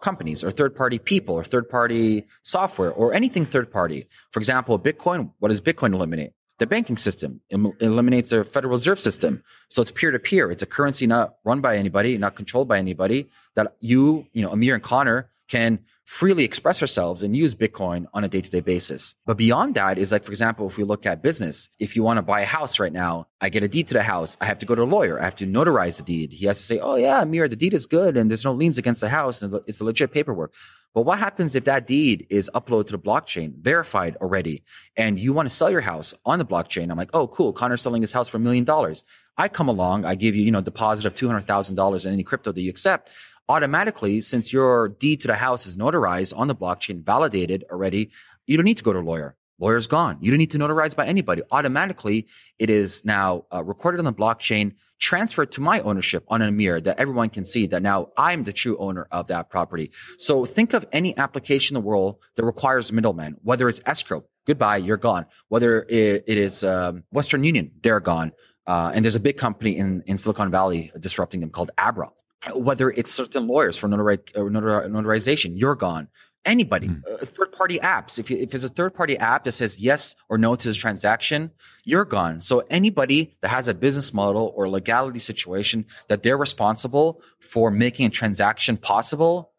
[0.00, 4.06] companies or third party people or third party software or anything third party.
[4.32, 6.32] For example, Bitcoin, what does Bitcoin eliminate?
[6.58, 9.44] The banking system it eliminates the Federal Reserve System.
[9.68, 10.50] So it's peer to peer.
[10.50, 14.50] It's a currency not run by anybody, not controlled by anybody that you, you know,
[14.50, 18.60] Ameer and Connor can freely express ourselves and use Bitcoin on a day to day
[18.60, 19.14] basis.
[19.26, 22.16] But beyond that is like, for example, if we look at business, if you want
[22.16, 24.38] to buy a house right now, I get a deed to the house.
[24.40, 25.20] I have to go to a lawyer.
[25.20, 26.32] I have to notarize the deed.
[26.32, 28.78] He has to say, Oh yeah, Ameer, the deed is good and there's no liens
[28.78, 30.54] against the house and it's legit paperwork.
[30.94, 34.64] But what happens if that deed is uploaded to the blockchain, verified already,
[34.96, 36.90] and you want to sell your house on the blockchain?
[36.90, 37.52] I'm like, oh, cool.
[37.52, 39.04] Connor's selling his house for a million dollars.
[39.36, 42.60] I come along, I give you, you know, deposit of $200,000 in any crypto that
[42.60, 43.12] you accept
[43.48, 48.10] automatically, since your deed to the house is notarized on the blockchain, validated already,
[48.46, 49.36] you don't need to go to a lawyer.
[49.58, 50.18] lawyer's gone.
[50.20, 51.42] You don't need to notarize by anybody.
[51.50, 56.50] Automatically, it is now uh, recorded on the blockchain, transferred to my ownership on a
[56.50, 59.90] mirror that everyone can see that now I'm the true owner of that property.
[60.18, 64.78] So think of any application in the world that requires middlemen, whether it's escrow, goodbye,
[64.78, 65.26] you're gone.
[65.48, 68.32] Whether it, it is um, Western Union, they're gone.
[68.66, 72.10] Uh, and there's a big company in, in Silicon Valley disrupting them called Abra.
[72.54, 76.08] Whether it's certain lawyers for notari- uh, notarization, you're gone
[76.48, 77.02] anybody, mm.
[77.12, 78.18] uh, third party apps.
[78.18, 80.76] If, you, if it's a third party app that says yes or no to this
[80.76, 81.50] transaction,
[81.84, 82.40] you're gone.
[82.40, 88.06] So anybody that has a business model or legality situation that they're responsible for making
[88.06, 89.52] a transaction possible,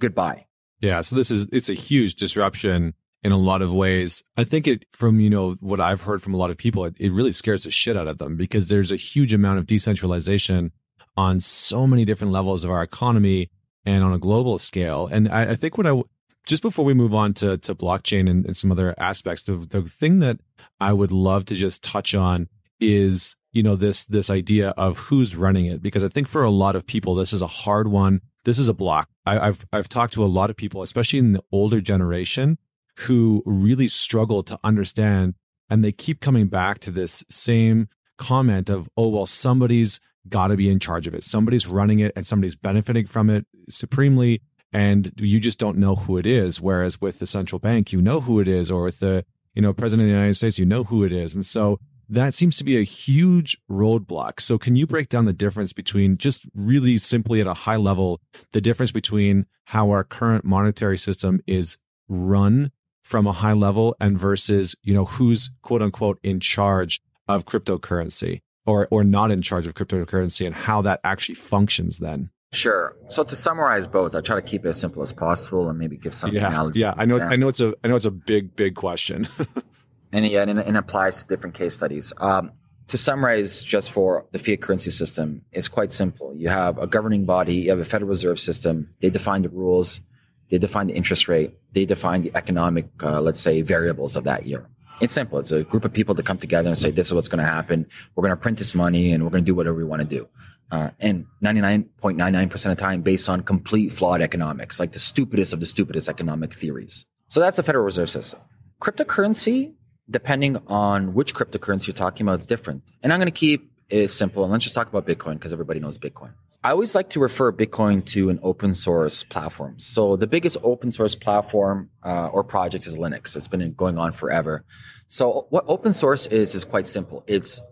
[0.00, 0.46] goodbye.
[0.80, 1.00] Yeah.
[1.00, 4.24] So this is, it's a huge disruption in a lot of ways.
[4.36, 6.94] I think it, from, you know, what I've heard from a lot of people, it,
[6.98, 10.70] it really scares the shit out of them because there's a huge amount of decentralization
[11.16, 13.50] on so many different levels of our economy
[13.84, 15.08] and on a global scale.
[15.10, 16.02] And I, I think what I,
[16.46, 19.82] just before we move on to, to blockchain and, and some other aspects, the, the
[19.82, 20.38] thing that
[20.80, 22.48] I would love to just touch on
[22.80, 25.82] is, you know, this, this idea of who's running it.
[25.82, 28.20] Because I think for a lot of people, this is a hard one.
[28.44, 29.08] This is a block.
[29.24, 32.58] I, I've, I've talked to a lot of people, especially in the older generation
[33.00, 35.34] who really struggle to understand
[35.68, 40.56] and they keep coming back to this same comment of, oh, well, somebody's got to
[40.56, 41.24] be in charge of it.
[41.24, 44.40] Somebody's running it and somebody's benefiting from it supremely
[44.72, 46.60] and you just don't know who it is.
[46.60, 49.72] Whereas with the central bank, you know who it is, or with the, you know,
[49.72, 51.34] president of the United States, you know who it is.
[51.34, 54.40] And so that seems to be a huge roadblock.
[54.40, 58.20] So can you break down the difference between just really simply at a high level,
[58.52, 62.70] the difference between how our current monetary system is run
[63.02, 68.40] from a high level and versus, you know, who's quote unquote in charge of cryptocurrency
[68.66, 72.30] or, or not in charge of cryptocurrency and how that actually functions then?
[72.52, 72.96] Sure.
[73.08, 75.96] So to summarize both, I try to keep it as simple as possible and maybe
[75.96, 76.80] give some yeah, analogy.
[76.80, 77.18] Yeah, I know.
[77.18, 77.74] I know it's a.
[77.84, 79.28] I know it's a big, big question.
[80.12, 82.12] and yeah, and, it applies to different case studies.
[82.18, 82.52] Um,
[82.88, 86.34] to summarize, just for the fiat currency system, it's quite simple.
[86.34, 87.56] You have a governing body.
[87.56, 88.90] You have a Federal Reserve System.
[89.00, 90.00] They define the rules.
[90.48, 91.58] They define the interest rate.
[91.72, 94.68] They define the economic, uh, let's say, variables of that year.
[95.00, 95.38] It's simple.
[95.38, 97.50] It's a group of people that come together and say, "This is what's going to
[97.50, 97.86] happen.
[98.14, 100.08] We're going to print this money, and we're going to do whatever we want to
[100.08, 100.28] do."
[100.70, 105.60] uh, and 99.99% of the time based on complete flawed economics, like the stupidest of
[105.60, 107.06] the stupidest economic theories.
[107.28, 108.40] So that's the Federal Reserve System.
[108.80, 109.74] Cryptocurrency,
[110.10, 112.82] depending on which cryptocurrency you're talking about, is different.
[113.02, 115.78] And I'm going to keep it simple and let's just talk about Bitcoin because everybody
[115.78, 116.32] knows Bitcoin.
[116.66, 119.78] I always like to refer Bitcoin to an open source platform.
[119.78, 123.36] So the biggest open source platform uh, or project is Linux.
[123.36, 124.64] It's been going on forever.
[125.06, 127.22] So what open source is is quite simple.
[127.28, 127.62] It's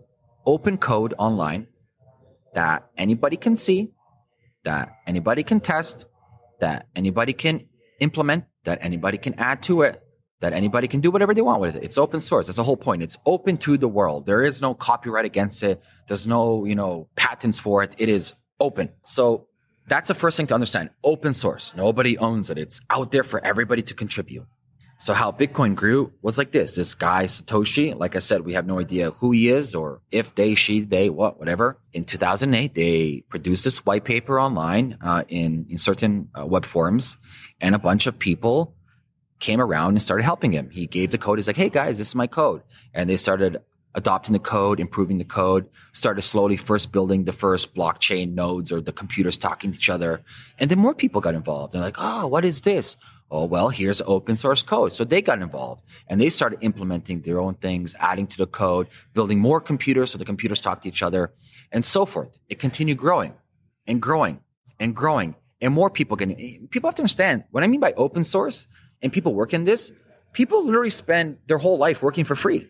[0.45, 1.67] open code online
[2.53, 3.91] that anybody can see,
[4.63, 6.05] that anybody can test,
[6.61, 7.67] that anybody can
[7.99, 10.01] implement, that anybody can add to it,
[10.39, 11.83] that anybody can do whatever they want with it.
[11.83, 12.45] It's open source.
[12.45, 13.03] That's the whole point.
[13.03, 14.25] It's open to the world.
[14.25, 15.83] There is no copyright against it.
[16.07, 17.93] There's no, you know, patents for it.
[17.97, 18.89] It is open.
[19.03, 19.47] So
[19.87, 20.89] that's the first thing to understand.
[21.03, 21.75] Open source.
[21.75, 22.57] Nobody owns it.
[22.57, 24.45] It's out there for everybody to contribute.
[24.97, 26.75] So how Bitcoin grew was like this.
[26.75, 30.33] This guy, Satoshi, like I said, we have no idea who he is or if
[30.35, 31.77] they, she, they, what, whatever.
[31.91, 37.17] In 2008, they produced this white paper online uh, in, in certain uh, web forums
[37.59, 38.73] and a bunch of people
[39.39, 40.69] came around and started helping him.
[40.69, 41.37] He gave the code.
[41.37, 42.63] He's like, Hey guys, this is my code.
[42.93, 43.57] And they started
[43.95, 48.81] adopting the code, improving the code, started slowly first building the first blockchain nodes or
[48.81, 50.21] the computers talking to each other.
[50.59, 51.73] And then more people got involved.
[51.73, 52.95] They're like, Oh, what is this?
[53.31, 54.93] oh, well, here's open source code.
[54.93, 58.87] So they got involved and they started implementing their own things, adding to the code,
[59.13, 61.33] building more computers so the computers talk to each other
[61.71, 62.37] and so forth.
[62.49, 63.33] It continued growing
[63.87, 64.39] and growing
[64.79, 68.23] and growing and more people getting, people have to understand what I mean by open
[68.23, 68.67] source
[69.01, 69.91] and people work in this.
[70.33, 72.69] People literally spend their whole life working for free,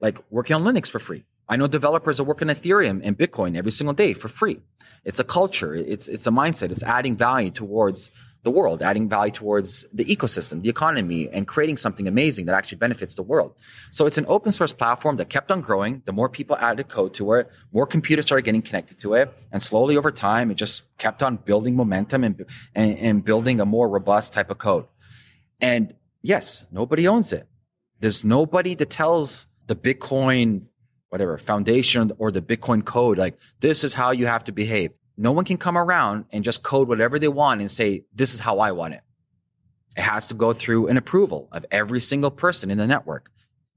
[0.00, 1.24] like working on Linux for free.
[1.48, 4.60] I know developers are working Ethereum and Bitcoin every single day for free.
[5.04, 5.74] It's a culture.
[5.74, 6.70] It's, it's a mindset.
[6.70, 8.10] It's adding value towards
[8.44, 12.78] the world, adding value towards the ecosystem, the economy, and creating something amazing that actually
[12.78, 13.54] benefits the world.
[13.90, 16.02] So it's an open source platform that kept on growing.
[16.04, 19.34] The more people added code to it, more computers started getting connected to it.
[19.50, 23.66] And slowly over time, it just kept on building momentum and, and, and building a
[23.66, 24.86] more robust type of code.
[25.60, 27.48] And yes, nobody owns it.
[28.00, 30.66] There's nobody that tells the Bitcoin,
[31.10, 34.90] whatever foundation or the Bitcoin code, like this is how you have to behave.
[35.16, 38.40] No one can come around and just code whatever they want and say, this is
[38.40, 39.02] how I want it.
[39.96, 43.30] It has to go through an approval of every single person in the network.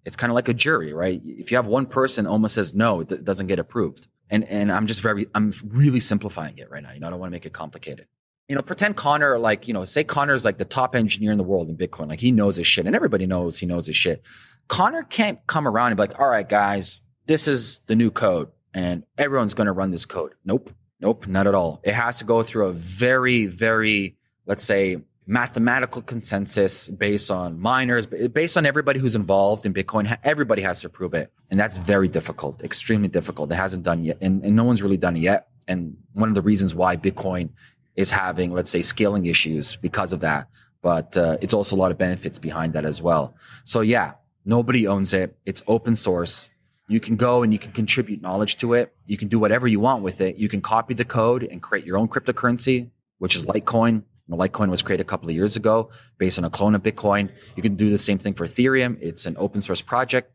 [0.03, 1.21] It's kind of like a jury, right?
[1.23, 4.07] If you have one person almost says no, it doesn't get approved.
[4.31, 6.91] And, and I'm just very, I'm really simplifying it right now.
[6.91, 8.07] You know, I don't want to make it complicated.
[8.47, 11.43] you know, pretend Connor, like, you know, say Connor's like the top engineer in the
[11.43, 12.07] world in Bitcoin.
[12.07, 14.23] Like he knows his shit and everybody knows he knows his shit.
[14.67, 18.49] Connor can't come around and be like, all right, guys, this is the new code
[18.73, 20.33] and everyone's going to run this code.
[20.45, 20.71] Nope.
[20.99, 21.27] Nope.
[21.27, 21.79] Not at all.
[21.83, 28.05] It has to go through a very, very, let's say, mathematical consensus based on miners,
[28.05, 30.17] based on everybody who's involved in Bitcoin.
[30.23, 31.31] Everybody has to approve it.
[31.51, 33.51] And that's very difficult, extremely difficult.
[33.51, 34.17] It hasn't done yet.
[34.21, 35.47] And, and no one's really done it yet.
[35.67, 37.49] And one of the reasons why Bitcoin
[37.95, 40.47] is having, let's say, scaling issues because of that.
[40.81, 43.35] But uh, it's also a lot of benefits behind that as well.
[43.65, 44.13] So yeah,
[44.47, 45.37] nobody owns it.
[45.45, 46.49] It's open source.
[46.87, 48.95] You can go and you can contribute knowledge to it.
[49.05, 50.37] You can do whatever you want with it.
[50.37, 54.03] You can copy the code and create your own cryptocurrency, which is Litecoin.
[54.31, 57.29] Litecoin was created a couple of years ago based on a clone of Bitcoin.
[57.55, 58.97] You can do the same thing for Ethereum.
[59.01, 60.31] It's an open source project.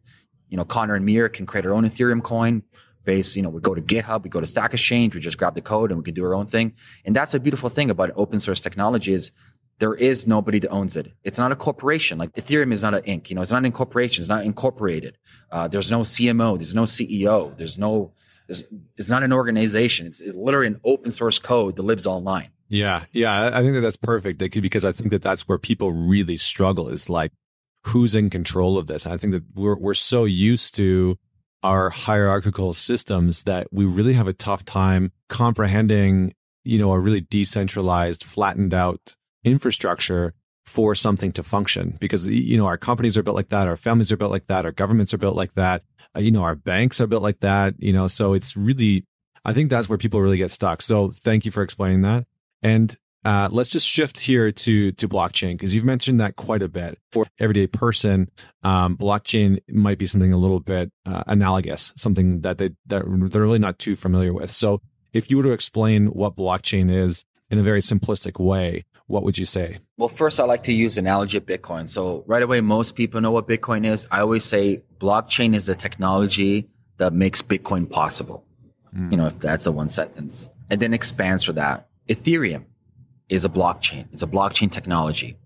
[0.51, 2.62] You know, Connor and Ameer can create our own Ethereum coin
[3.05, 5.55] based, You know, we go to GitHub, we go to Stack Exchange, we just grab
[5.55, 6.75] the code and we can do our own thing.
[7.05, 9.33] And that's a beautiful thing about open source technology is
[9.83, 11.12] there is nobody that owns it.
[11.25, 12.16] It's not a corporation.
[12.16, 13.29] Like Ethereum is not an Inc.
[13.29, 14.23] You know, it's not an incorporation.
[14.23, 15.18] It's not incorporated.
[15.51, 16.57] Uh, there's no CMO.
[16.57, 17.57] There's no CEO.
[17.57, 18.12] There's no.
[18.47, 18.62] There's,
[18.97, 20.07] it's not an organization.
[20.07, 22.51] It's, it's literally an open source code that lives online.
[22.68, 23.51] Yeah, yeah.
[23.53, 27.11] I think that that's perfect because I think that that's where people really struggle is
[27.11, 27.33] like
[27.87, 29.05] who's in control of this.
[29.05, 31.18] I think that we're we're so used to
[31.64, 37.23] our hierarchical systems that we really have a tough time comprehending, you know, a really
[37.23, 43.37] decentralized, flattened out infrastructure for something to function because, you know, our companies are built
[43.37, 43.66] like that.
[43.66, 44.64] Our families are built like that.
[44.64, 45.83] Our governments are built like that.
[46.16, 49.05] Uh, you know, our banks are built like that, you know, so it's really,
[49.44, 50.83] I think that's where people really get stuck.
[50.83, 52.26] So thank you for explaining that.
[52.62, 56.68] And uh, let's just shift here to to blockchain because you've mentioned that quite a
[56.68, 56.98] bit.
[57.12, 58.28] For everyday person,
[58.64, 63.42] um, blockchain might be something a little bit uh, analogous, something that they that they're
[63.42, 64.50] really not too familiar with.
[64.50, 64.81] So,
[65.12, 69.37] if you were to explain what blockchain is in a very simplistic way, what would
[69.37, 69.77] you say?
[69.98, 71.87] Well, first, I like to use analogy of Bitcoin.
[71.87, 74.07] So right away, most people know what Bitcoin is.
[74.11, 78.46] I always say blockchain is the technology that makes Bitcoin possible.
[78.96, 79.11] Mm.
[79.11, 81.88] You know, if that's a one sentence, and then expands for that.
[82.09, 82.64] Ethereum
[83.29, 84.07] is a blockchain.
[84.12, 85.37] It's a blockchain technology.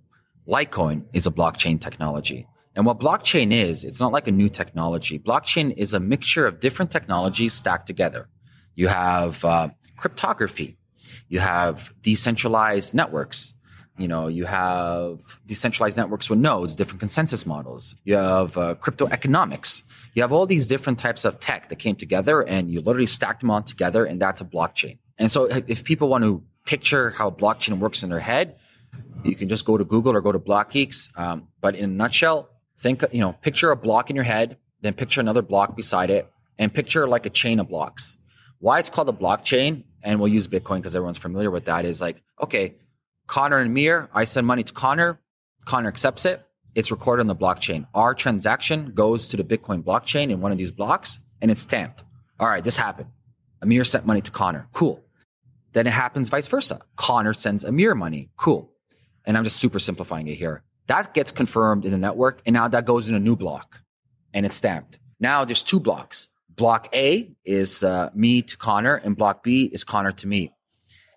[0.46, 2.46] Litecoin is a blockchain technology.
[2.76, 5.18] And what blockchain is, it's not like a new technology.
[5.18, 8.28] Blockchain is a mixture of different technologies stacked together.
[8.76, 10.76] You have uh, cryptography.
[11.28, 13.54] You have decentralized networks.
[13.98, 17.94] You know, you have decentralized networks with nodes, different consensus models.
[18.04, 19.82] You have uh, crypto economics.
[20.14, 23.40] You have all these different types of tech that came together and you literally stacked
[23.40, 24.98] them all together and that's a blockchain.
[25.18, 28.56] And so if people want to picture how blockchain works in their head,
[29.24, 31.08] you can just go to Google or go to Blockgeeks.
[31.18, 34.94] Um, but in a nutshell, think, you know, picture a block in your head, then
[34.94, 38.18] picture another block beside it, and picture like a chain of blocks.
[38.58, 42.00] Why it's called a blockchain, and we'll use Bitcoin because everyone's familiar with that, is
[42.00, 42.74] like, okay,
[43.26, 45.20] Connor and Ameer, I send money to Connor,
[45.64, 47.86] Connor accepts it, it's recorded on the blockchain.
[47.94, 52.04] Our transaction goes to the Bitcoin blockchain in one of these blocks, and it's stamped.
[52.38, 53.08] All right, this happened.
[53.62, 54.68] Ameer sent money to Connor.
[54.72, 55.02] Cool.
[55.72, 56.80] Then it happens vice versa.
[56.96, 58.30] Connor sends Ameer money.
[58.36, 58.70] Cool.
[59.24, 60.62] And I'm just super simplifying it here.
[60.86, 62.42] That gets confirmed in the network.
[62.46, 63.80] And now that goes in a new block
[64.32, 64.98] and it's stamped.
[65.18, 66.28] Now there's two blocks.
[66.48, 70.52] Block A is uh, me to Connor and block B is Connor to me.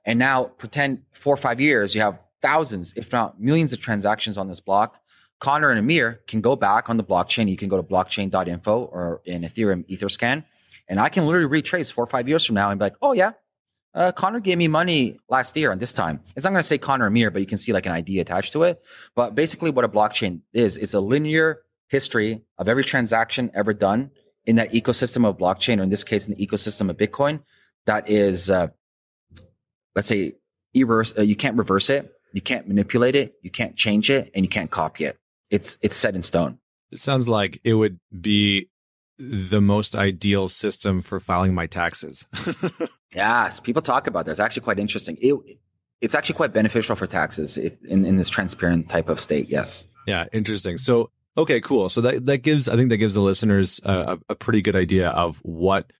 [0.05, 4.37] And now pretend four or five years, you have thousands, if not millions of transactions
[4.37, 4.95] on this block.
[5.39, 7.49] Connor and Ameer can go back on the blockchain.
[7.49, 10.43] You can go to blockchain.info or in Ethereum Etherscan.
[10.87, 13.13] And I can literally retrace four or five years from now and be like, oh
[13.13, 13.33] yeah,
[13.93, 16.21] uh, Connor gave me money last year and this time.
[16.35, 18.53] It's not going to say Connor Ameer, but you can see like an ID attached
[18.53, 18.81] to it.
[19.15, 24.11] But basically, what a blockchain is, it's a linear history of every transaction ever done
[24.45, 27.41] in that ecosystem of blockchain, or in this case, in the ecosystem of Bitcoin.
[27.85, 28.67] That is, uh,
[29.95, 30.33] let's say,
[30.75, 31.17] reverse.
[31.17, 34.49] Uh, you can't reverse it, you can't manipulate it, you can't change it, and you
[34.49, 35.17] can't copy it.
[35.49, 36.59] It's it's set in stone.
[36.91, 38.69] It sounds like it would be
[39.19, 42.25] the most ideal system for filing my taxes.
[43.13, 44.33] yes, people talk about this.
[44.33, 45.17] It's actually quite interesting.
[45.21, 45.35] It,
[46.01, 49.49] it's actually quite beneficial for taxes if, in, in this transparent type of state.
[49.49, 49.85] Yes.
[50.07, 50.77] Yeah, interesting.
[50.77, 51.89] So, okay, cool.
[51.89, 55.09] So that, that gives, I think that gives the listeners a, a pretty good idea
[55.09, 55.91] of what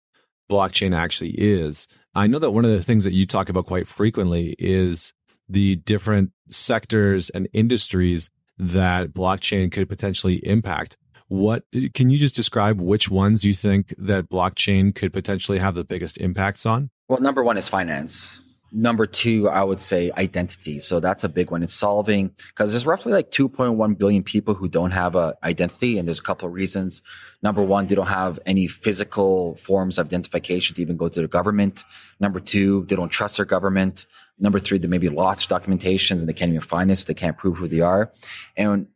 [0.49, 1.87] blockchain actually is.
[2.15, 5.13] I know that one of the things that you talk about quite frequently is
[5.47, 10.97] the different sectors and industries that blockchain could potentially impact.
[11.27, 15.83] What can you just describe which ones you think that blockchain could potentially have the
[15.83, 16.89] biggest impacts on?
[17.07, 18.39] Well, number one is finance.
[18.71, 20.79] Number two, I would say identity.
[20.79, 21.63] So that's a big one.
[21.63, 25.97] It's solving because there's roughly like 2.1 billion people who don't have a identity.
[25.97, 27.01] And there's a couple of reasons.
[27.41, 31.27] Number one, they don't have any physical forms of identification to even go to the
[31.27, 31.83] government.
[32.19, 34.05] Number two, they don't trust their government.
[34.37, 37.13] Number three, there may be lost documentations and they can't even find it, so they
[37.13, 38.11] can't prove who they are.
[38.55, 38.87] And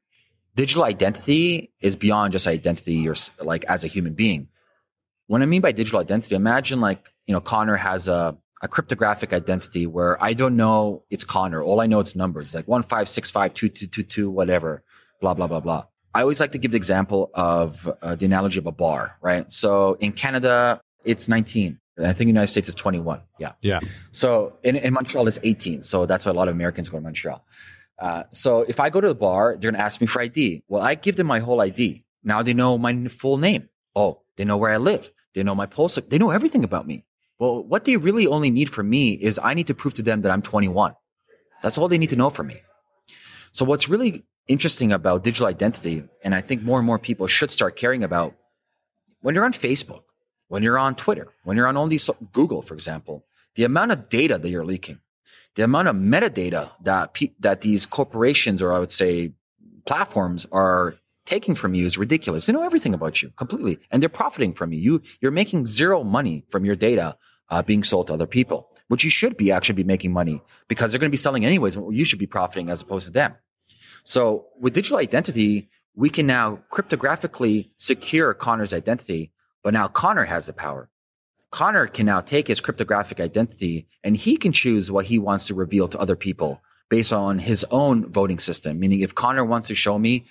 [0.56, 4.50] digital identity is beyond just identity or like as a human being.
[5.28, 9.34] What I mean by digital identity, imagine like, you know, Connor has a, a cryptographic
[9.34, 11.62] identity where I don't know it's Connor.
[11.62, 14.84] All I know it's numbers like one five six five two two two two whatever,
[15.22, 15.86] blah blah blah blah.
[16.16, 19.52] I always like to give the example of uh, the analogy of a bar, right?
[19.52, 21.80] So in Canada, it's 19.
[21.98, 23.22] I think the United States is 21.
[23.40, 23.54] Yeah.
[23.62, 23.80] Yeah.
[24.12, 25.82] So in, in Montreal, it's 18.
[25.82, 27.44] So that's why a lot of Americans go to Montreal.
[27.98, 30.64] Uh, so if I go to the bar, they're going to ask me for ID.
[30.68, 32.04] Well, I give them my whole ID.
[32.24, 33.70] Now they know my full name.
[33.96, 35.12] Oh, they know where I live.
[35.34, 36.04] They know my postal.
[36.08, 37.06] They know everything about me.
[37.40, 40.22] Well, what they really only need from me is I need to prove to them
[40.22, 40.96] that I'm 21.
[41.62, 42.62] That's all they need to know from me.
[43.52, 47.52] So what's really interesting about digital identity, and I think more and more people should
[47.52, 48.36] start caring about
[49.22, 50.04] when you're on Facebook,
[50.48, 53.26] when you're on Twitter, when you're on all these Google, for example,
[53.56, 55.00] the amount of data that you're leaking,
[55.56, 59.34] the amount of metadata that pe- that these corporations or I would say
[59.86, 60.96] platforms are
[61.26, 62.46] taking from you is ridiculous.
[62.46, 64.80] They know everything about you completely, and they're profiting from you.
[64.80, 67.18] You you're making zero money from your data
[67.50, 70.92] uh, being sold to other people, which you should be actually be making money because
[70.92, 71.76] they're going to be selling anyways.
[71.76, 73.36] And You should be profiting as opposed to them.
[74.04, 79.32] So with digital identity, we can now cryptographically secure Connor's identity,
[79.64, 80.90] but now Connor has the power.
[81.52, 85.54] Connor can now take his cryptographic identity and he can choose what he wants to
[85.54, 88.80] reveal to other people based on his own voting system.
[88.80, 90.26] Meaning, if Connor wants to show me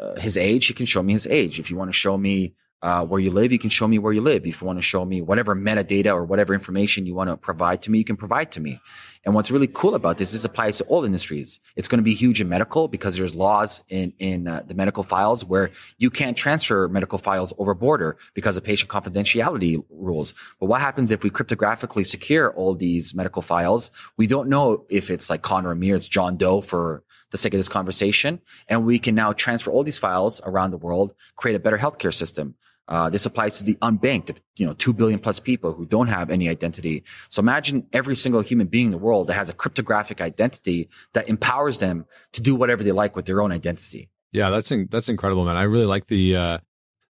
[0.00, 1.60] uh, his age, he can show me his age.
[1.60, 4.12] If you want to show me uh, where you live, you can show me where
[4.12, 4.46] you live.
[4.46, 7.82] If you want to show me whatever metadata or whatever information you want to provide
[7.82, 8.80] to me, you can provide to me.
[9.26, 11.60] And what's really cool about this, is this applies to all industries.
[11.76, 15.02] It's going to be huge in medical because there's laws in, in uh, the medical
[15.02, 20.32] files where you can't transfer medical files over border because of patient confidentiality rules.
[20.58, 23.90] But what happens if we cryptographically secure all these medical files?
[24.16, 27.58] We don't know if it's like Connor Ameer, it's John Doe for the sake of
[27.58, 28.40] this conversation.
[28.68, 32.14] And we can now transfer all these files around the world, create a better healthcare
[32.14, 32.54] system.
[32.88, 36.28] Uh, this applies to the unbanked, you know, 2 billion plus people who don't have
[36.28, 37.04] any identity.
[37.28, 41.28] So imagine every single human being in the world that has a cryptographic identity that
[41.28, 44.10] empowers them to do whatever they like with their own identity.
[44.32, 45.56] Yeah, that's in, that's incredible, man.
[45.56, 46.58] I really like the uh,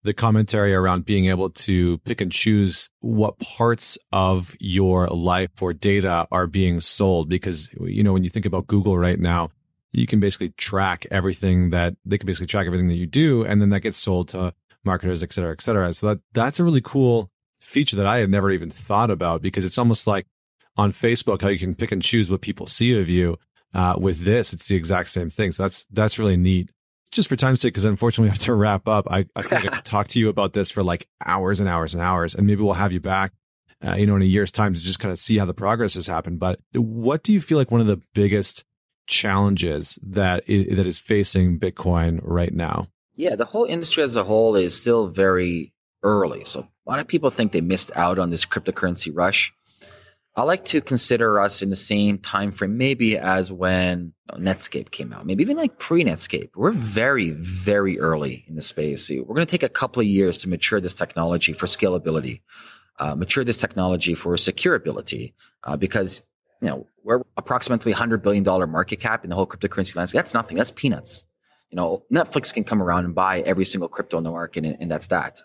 [0.03, 5.73] the commentary around being able to pick and choose what parts of your life or
[5.73, 9.49] data are being sold because you know when you think about Google right now,
[9.97, 13.61] you can basically track everything that they can basically track everything that you do and
[13.61, 14.53] then that gets sold to
[14.85, 15.93] marketers, et cetera, et cetera.
[15.93, 17.31] So that, that's a really cool
[17.61, 20.27] feature that I had never even thought about because it's almost like
[20.77, 23.37] on Facebook, how you can pick and choose what people see of you.
[23.73, 25.51] Uh, with this, it's the exact same thing.
[25.51, 26.69] So that's, that's really neat.
[27.11, 29.07] Just for time's sake, because unfortunately we have to wrap up.
[29.09, 31.93] I, I think I could talk to you about this for like hours and hours
[31.93, 33.33] and hours, and maybe we'll have you back,
[33.85, 35.95] uh, you know, in a year's time to just kind of see how the progress
[35.95, 36.39] has happened.
[36.39, 38.63] But what do you feel like one of the biggest
[39.07, 42.87] challenges that is, that is facing Bitcoin right now?
[43.15, 46.43] Yeah, the whole industry as a whole is still very early.
[46.45, 49.53] So a lot of people think they missed out on this cryptocurrency rush.
[50.35, 55.11] I like to consider us in the same time frame, maybe as when Netscape came
[55.11, 56.51] out, maybe even like pre-Netscape.
[56.55, 59.09] We're very, very early in the space.
[59.09, 62.41] We're going to take a couple of years to mature this technology for scalability,
[62.99, 65.33] uh, mature this technology for securability,
[65.63, 66.21] uh, because
[66.61, 70.19] you know we're approximately hundred billion dollar market cap in the whole cryptocurrency landscape.
[70.19, 70.57] That's nothing.
[70.57, 71.25] That's peanuts
[71.69, 74.77] you know, Netflix can come around and buy every single crypto in the market, and,
[74.79, 75.39] and that's that.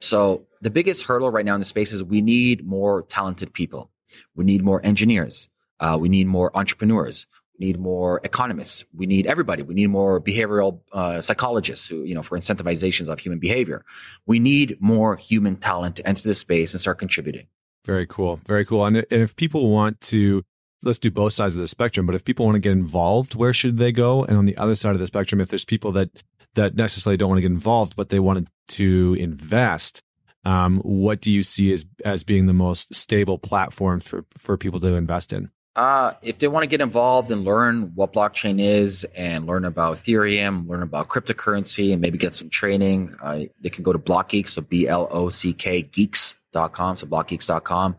[0.00, 3.90] So the biggest hurdle right now in the space is we need more talented people.
[4.34, 5.48] We need more engineers.
[5.78, 7.26] Uh, we need more entrepreneurs.
[7.58, 8.84] We need more economists.
[8.94, 9.62] We need everybody.
[9.62, 13.84] We need more behavioral uh, psychologists who, you know, for incentivizations of human behavior.
[14.26, 17.46] We need more human talent to enter the space and start contributing.
[17.84, 18.40] Very cool.
[18.46, 18.84] Very cool.
[18.84, 20.44] And, and if people want to
[20.82, 22.06] let's do both sides of the spectrum.
[22.06, 24.24] But if people want to get involved, where should they go?
[24.24, 26.22] And on the other side of the spectrum, if there's people that
[26.54, 30.02] that necessarily don't want to get involved, but they wanted to invest,
[30.44, 34.80] um, what do you see as as being the most stable platform for for people
[34.80, 35.50] to invest in?
[35.76, 39.96] Uh, if they want to get involved and learn what blockchain is and learn about
[39.96, 44.48] Ethereum, learn about cryptocurrency, and maybe get some training, uh, they can go to Blockgeeks,
[44.48, 47.94] so B L O C K geeks.com, so blockgeeks.com.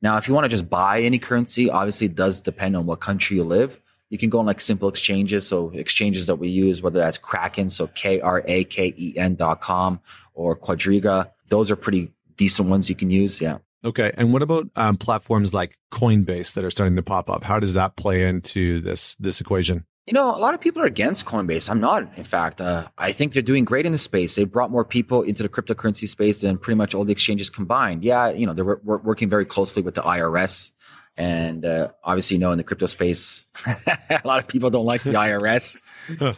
[0.00, 3.00] Now, if you want to just buy any currency, obviously it does depend on what
[3.00, 3.80] country you live.
[4.10, 5.46] You can go on like simple exchanges.
[5.46, 9.34] So exchanges that we use, whether that's Kraken, so K R A K E N
[9.34, 10.00] dot com
[10.34, 11.30] or Quadriga.
[11.48, 13.40] Those are pretty decent ones you can use.
[13.40, 13.58] Yeah.
[13.84, 14.12] Okay.
[14.16, 17.44] And what about um, platforms like Coinbase that are starting to pop up?
[17.44, 19.84] How does that play into this this equation?
[20.08, 21.68] You know, a lot of people are against Coinbase.
[21.68, 22.62] I'm not, in fact.
[22.62, 24.36] Uh, I think they're doing great in the space.
[24.36, 28.02] They brought more people into the cryptocurrency space than pretty much all the exchanges combined.
[28.02, 30.70] Yeah, you know, they're working very closely with the IRS
[31.18, 35.02] And uh, obviously, you know, in the crypto space, a lot of people don't like
[35.02, 35.76] the IRS.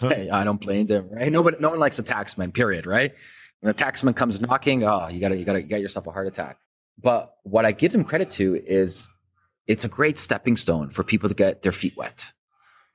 [0.00, 1.30] hey, I don't blame them, right?
[1.30, 3.14] Nobody, no one likes a taxman, period, right?
[3.60, 6.58] When a taxman comes knocking, oh, you gotta, you gotta get yourself a heart attack.
[7.00, 9.06] But what I give them credit to is
[9.68, 12.32] it's a great stepping stone for people to get their feet wet.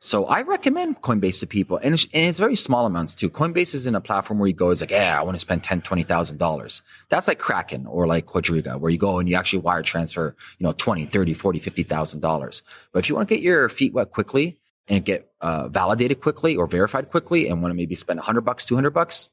[0.05, 3.27] So I recommend Coinbase to people, and it's, and it's, very small amounts too.
[3.27, 5.81] Coinbase isn't a platform where you go, it's like, yeah, I want to spend ten,
[5.81, 6.83] twenty thousand dollars.
[7.09, 10.63] That's like Kraken or like Quadriga, where you go and you actually wire transfer, you
[10.63, 12.61] know, 20, 30, 40, 50,000 dollars.
[12.91, 16.55] But if you want to get your feet wet quickly and get uh, validated quickly
[16.55, 19.31] or verified quickly, and want to maybe spend hundred bucks, two hundred bucks,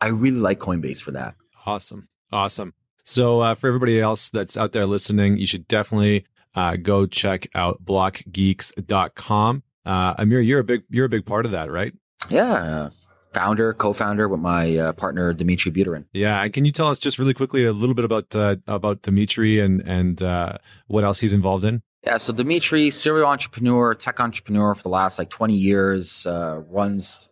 [0.00, 1.36] I really like Coinbase for that.
[1.64, 2.74] Awesome, awesome.
[3.04, 6.26] So uh, for everybody else that's out there listening, you should definitely
[6.56, 9.62] uh, go check out blockgeeks.com.
[9.84, 11.92] Uh, Ameer, you're a big you're a big part of that, right?
[12.30, 12.90] Yeah,
[13.32, 16.04] founder, co-founder with my uh, partner Dimitri Buterin.
[16.12, 19.02] Yeah, and can you tell us just really quickly a little bit about uh, about
[19.02, 21.82] Dimitri and and uh, what else he's involved in?
[22.04, 27.28] Yeah, so Dimitri, serial entrepreneur, tech entrepreneur for the last like 20 years, uh, runs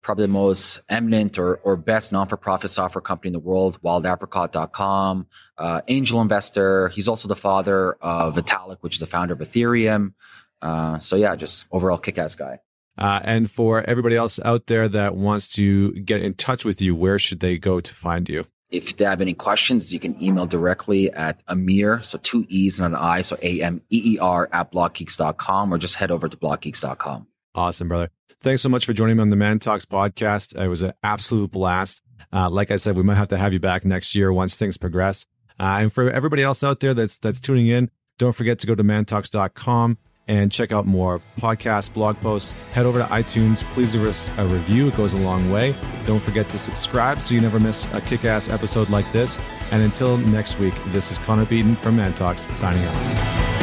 [0.00, 5.26] probably the most eminent or, or best non-for-profit software company in the world, wildapricot.com,
[5.58, 6.88] uh, angel investor.
[6.90, 10.14] He's also the father of Vitalik, which is the founder of Ethereum.
[10.62, 12.60] Uh, so yeah, just overall kick-ass guy.
[12.98, 16.96] Uh, and for everybody else out there that wants to get in touch with you,
[16.96, 18.46] where should they go to find you?
[18.70, 22.86] If they have any questions, you can email directly at Ameer, so two E's and
[22.86, 26.36] an I, so A M E E R at blockgeeks.com, or just head over to
[26.36, 27.28] blockgeeks.com.
[27.54, 28.10] Awesome, brother.
[28.40, 30.60] Thanks so much for joining me on the ManTalks podcast.
[30.60, 32.02] It was an absolute blast.
[32.32, 34.76] Uh, like I said, we might have to have you back next year once things
[34.76, 35.26] progress.
[35.60, 38.74] Uh, and for everybody else out there that's that's tuning in, don't forget to go
[38.74, 39.98] to mantalks.com
[40.28, 42.52] and check out more podcasts, blog posts.
[42.72, 43.62] Head over to iTunes.
[43.72, 44.88] Please leave us a review.
[44.88, 45.74] It goes a long way.
[46.06, 49.38] Don't forget to subscribe so you never miss a kick ass episode like this.
[49.70, 53.55] And until next week, this is Connor Beaton from ManTalks signing off.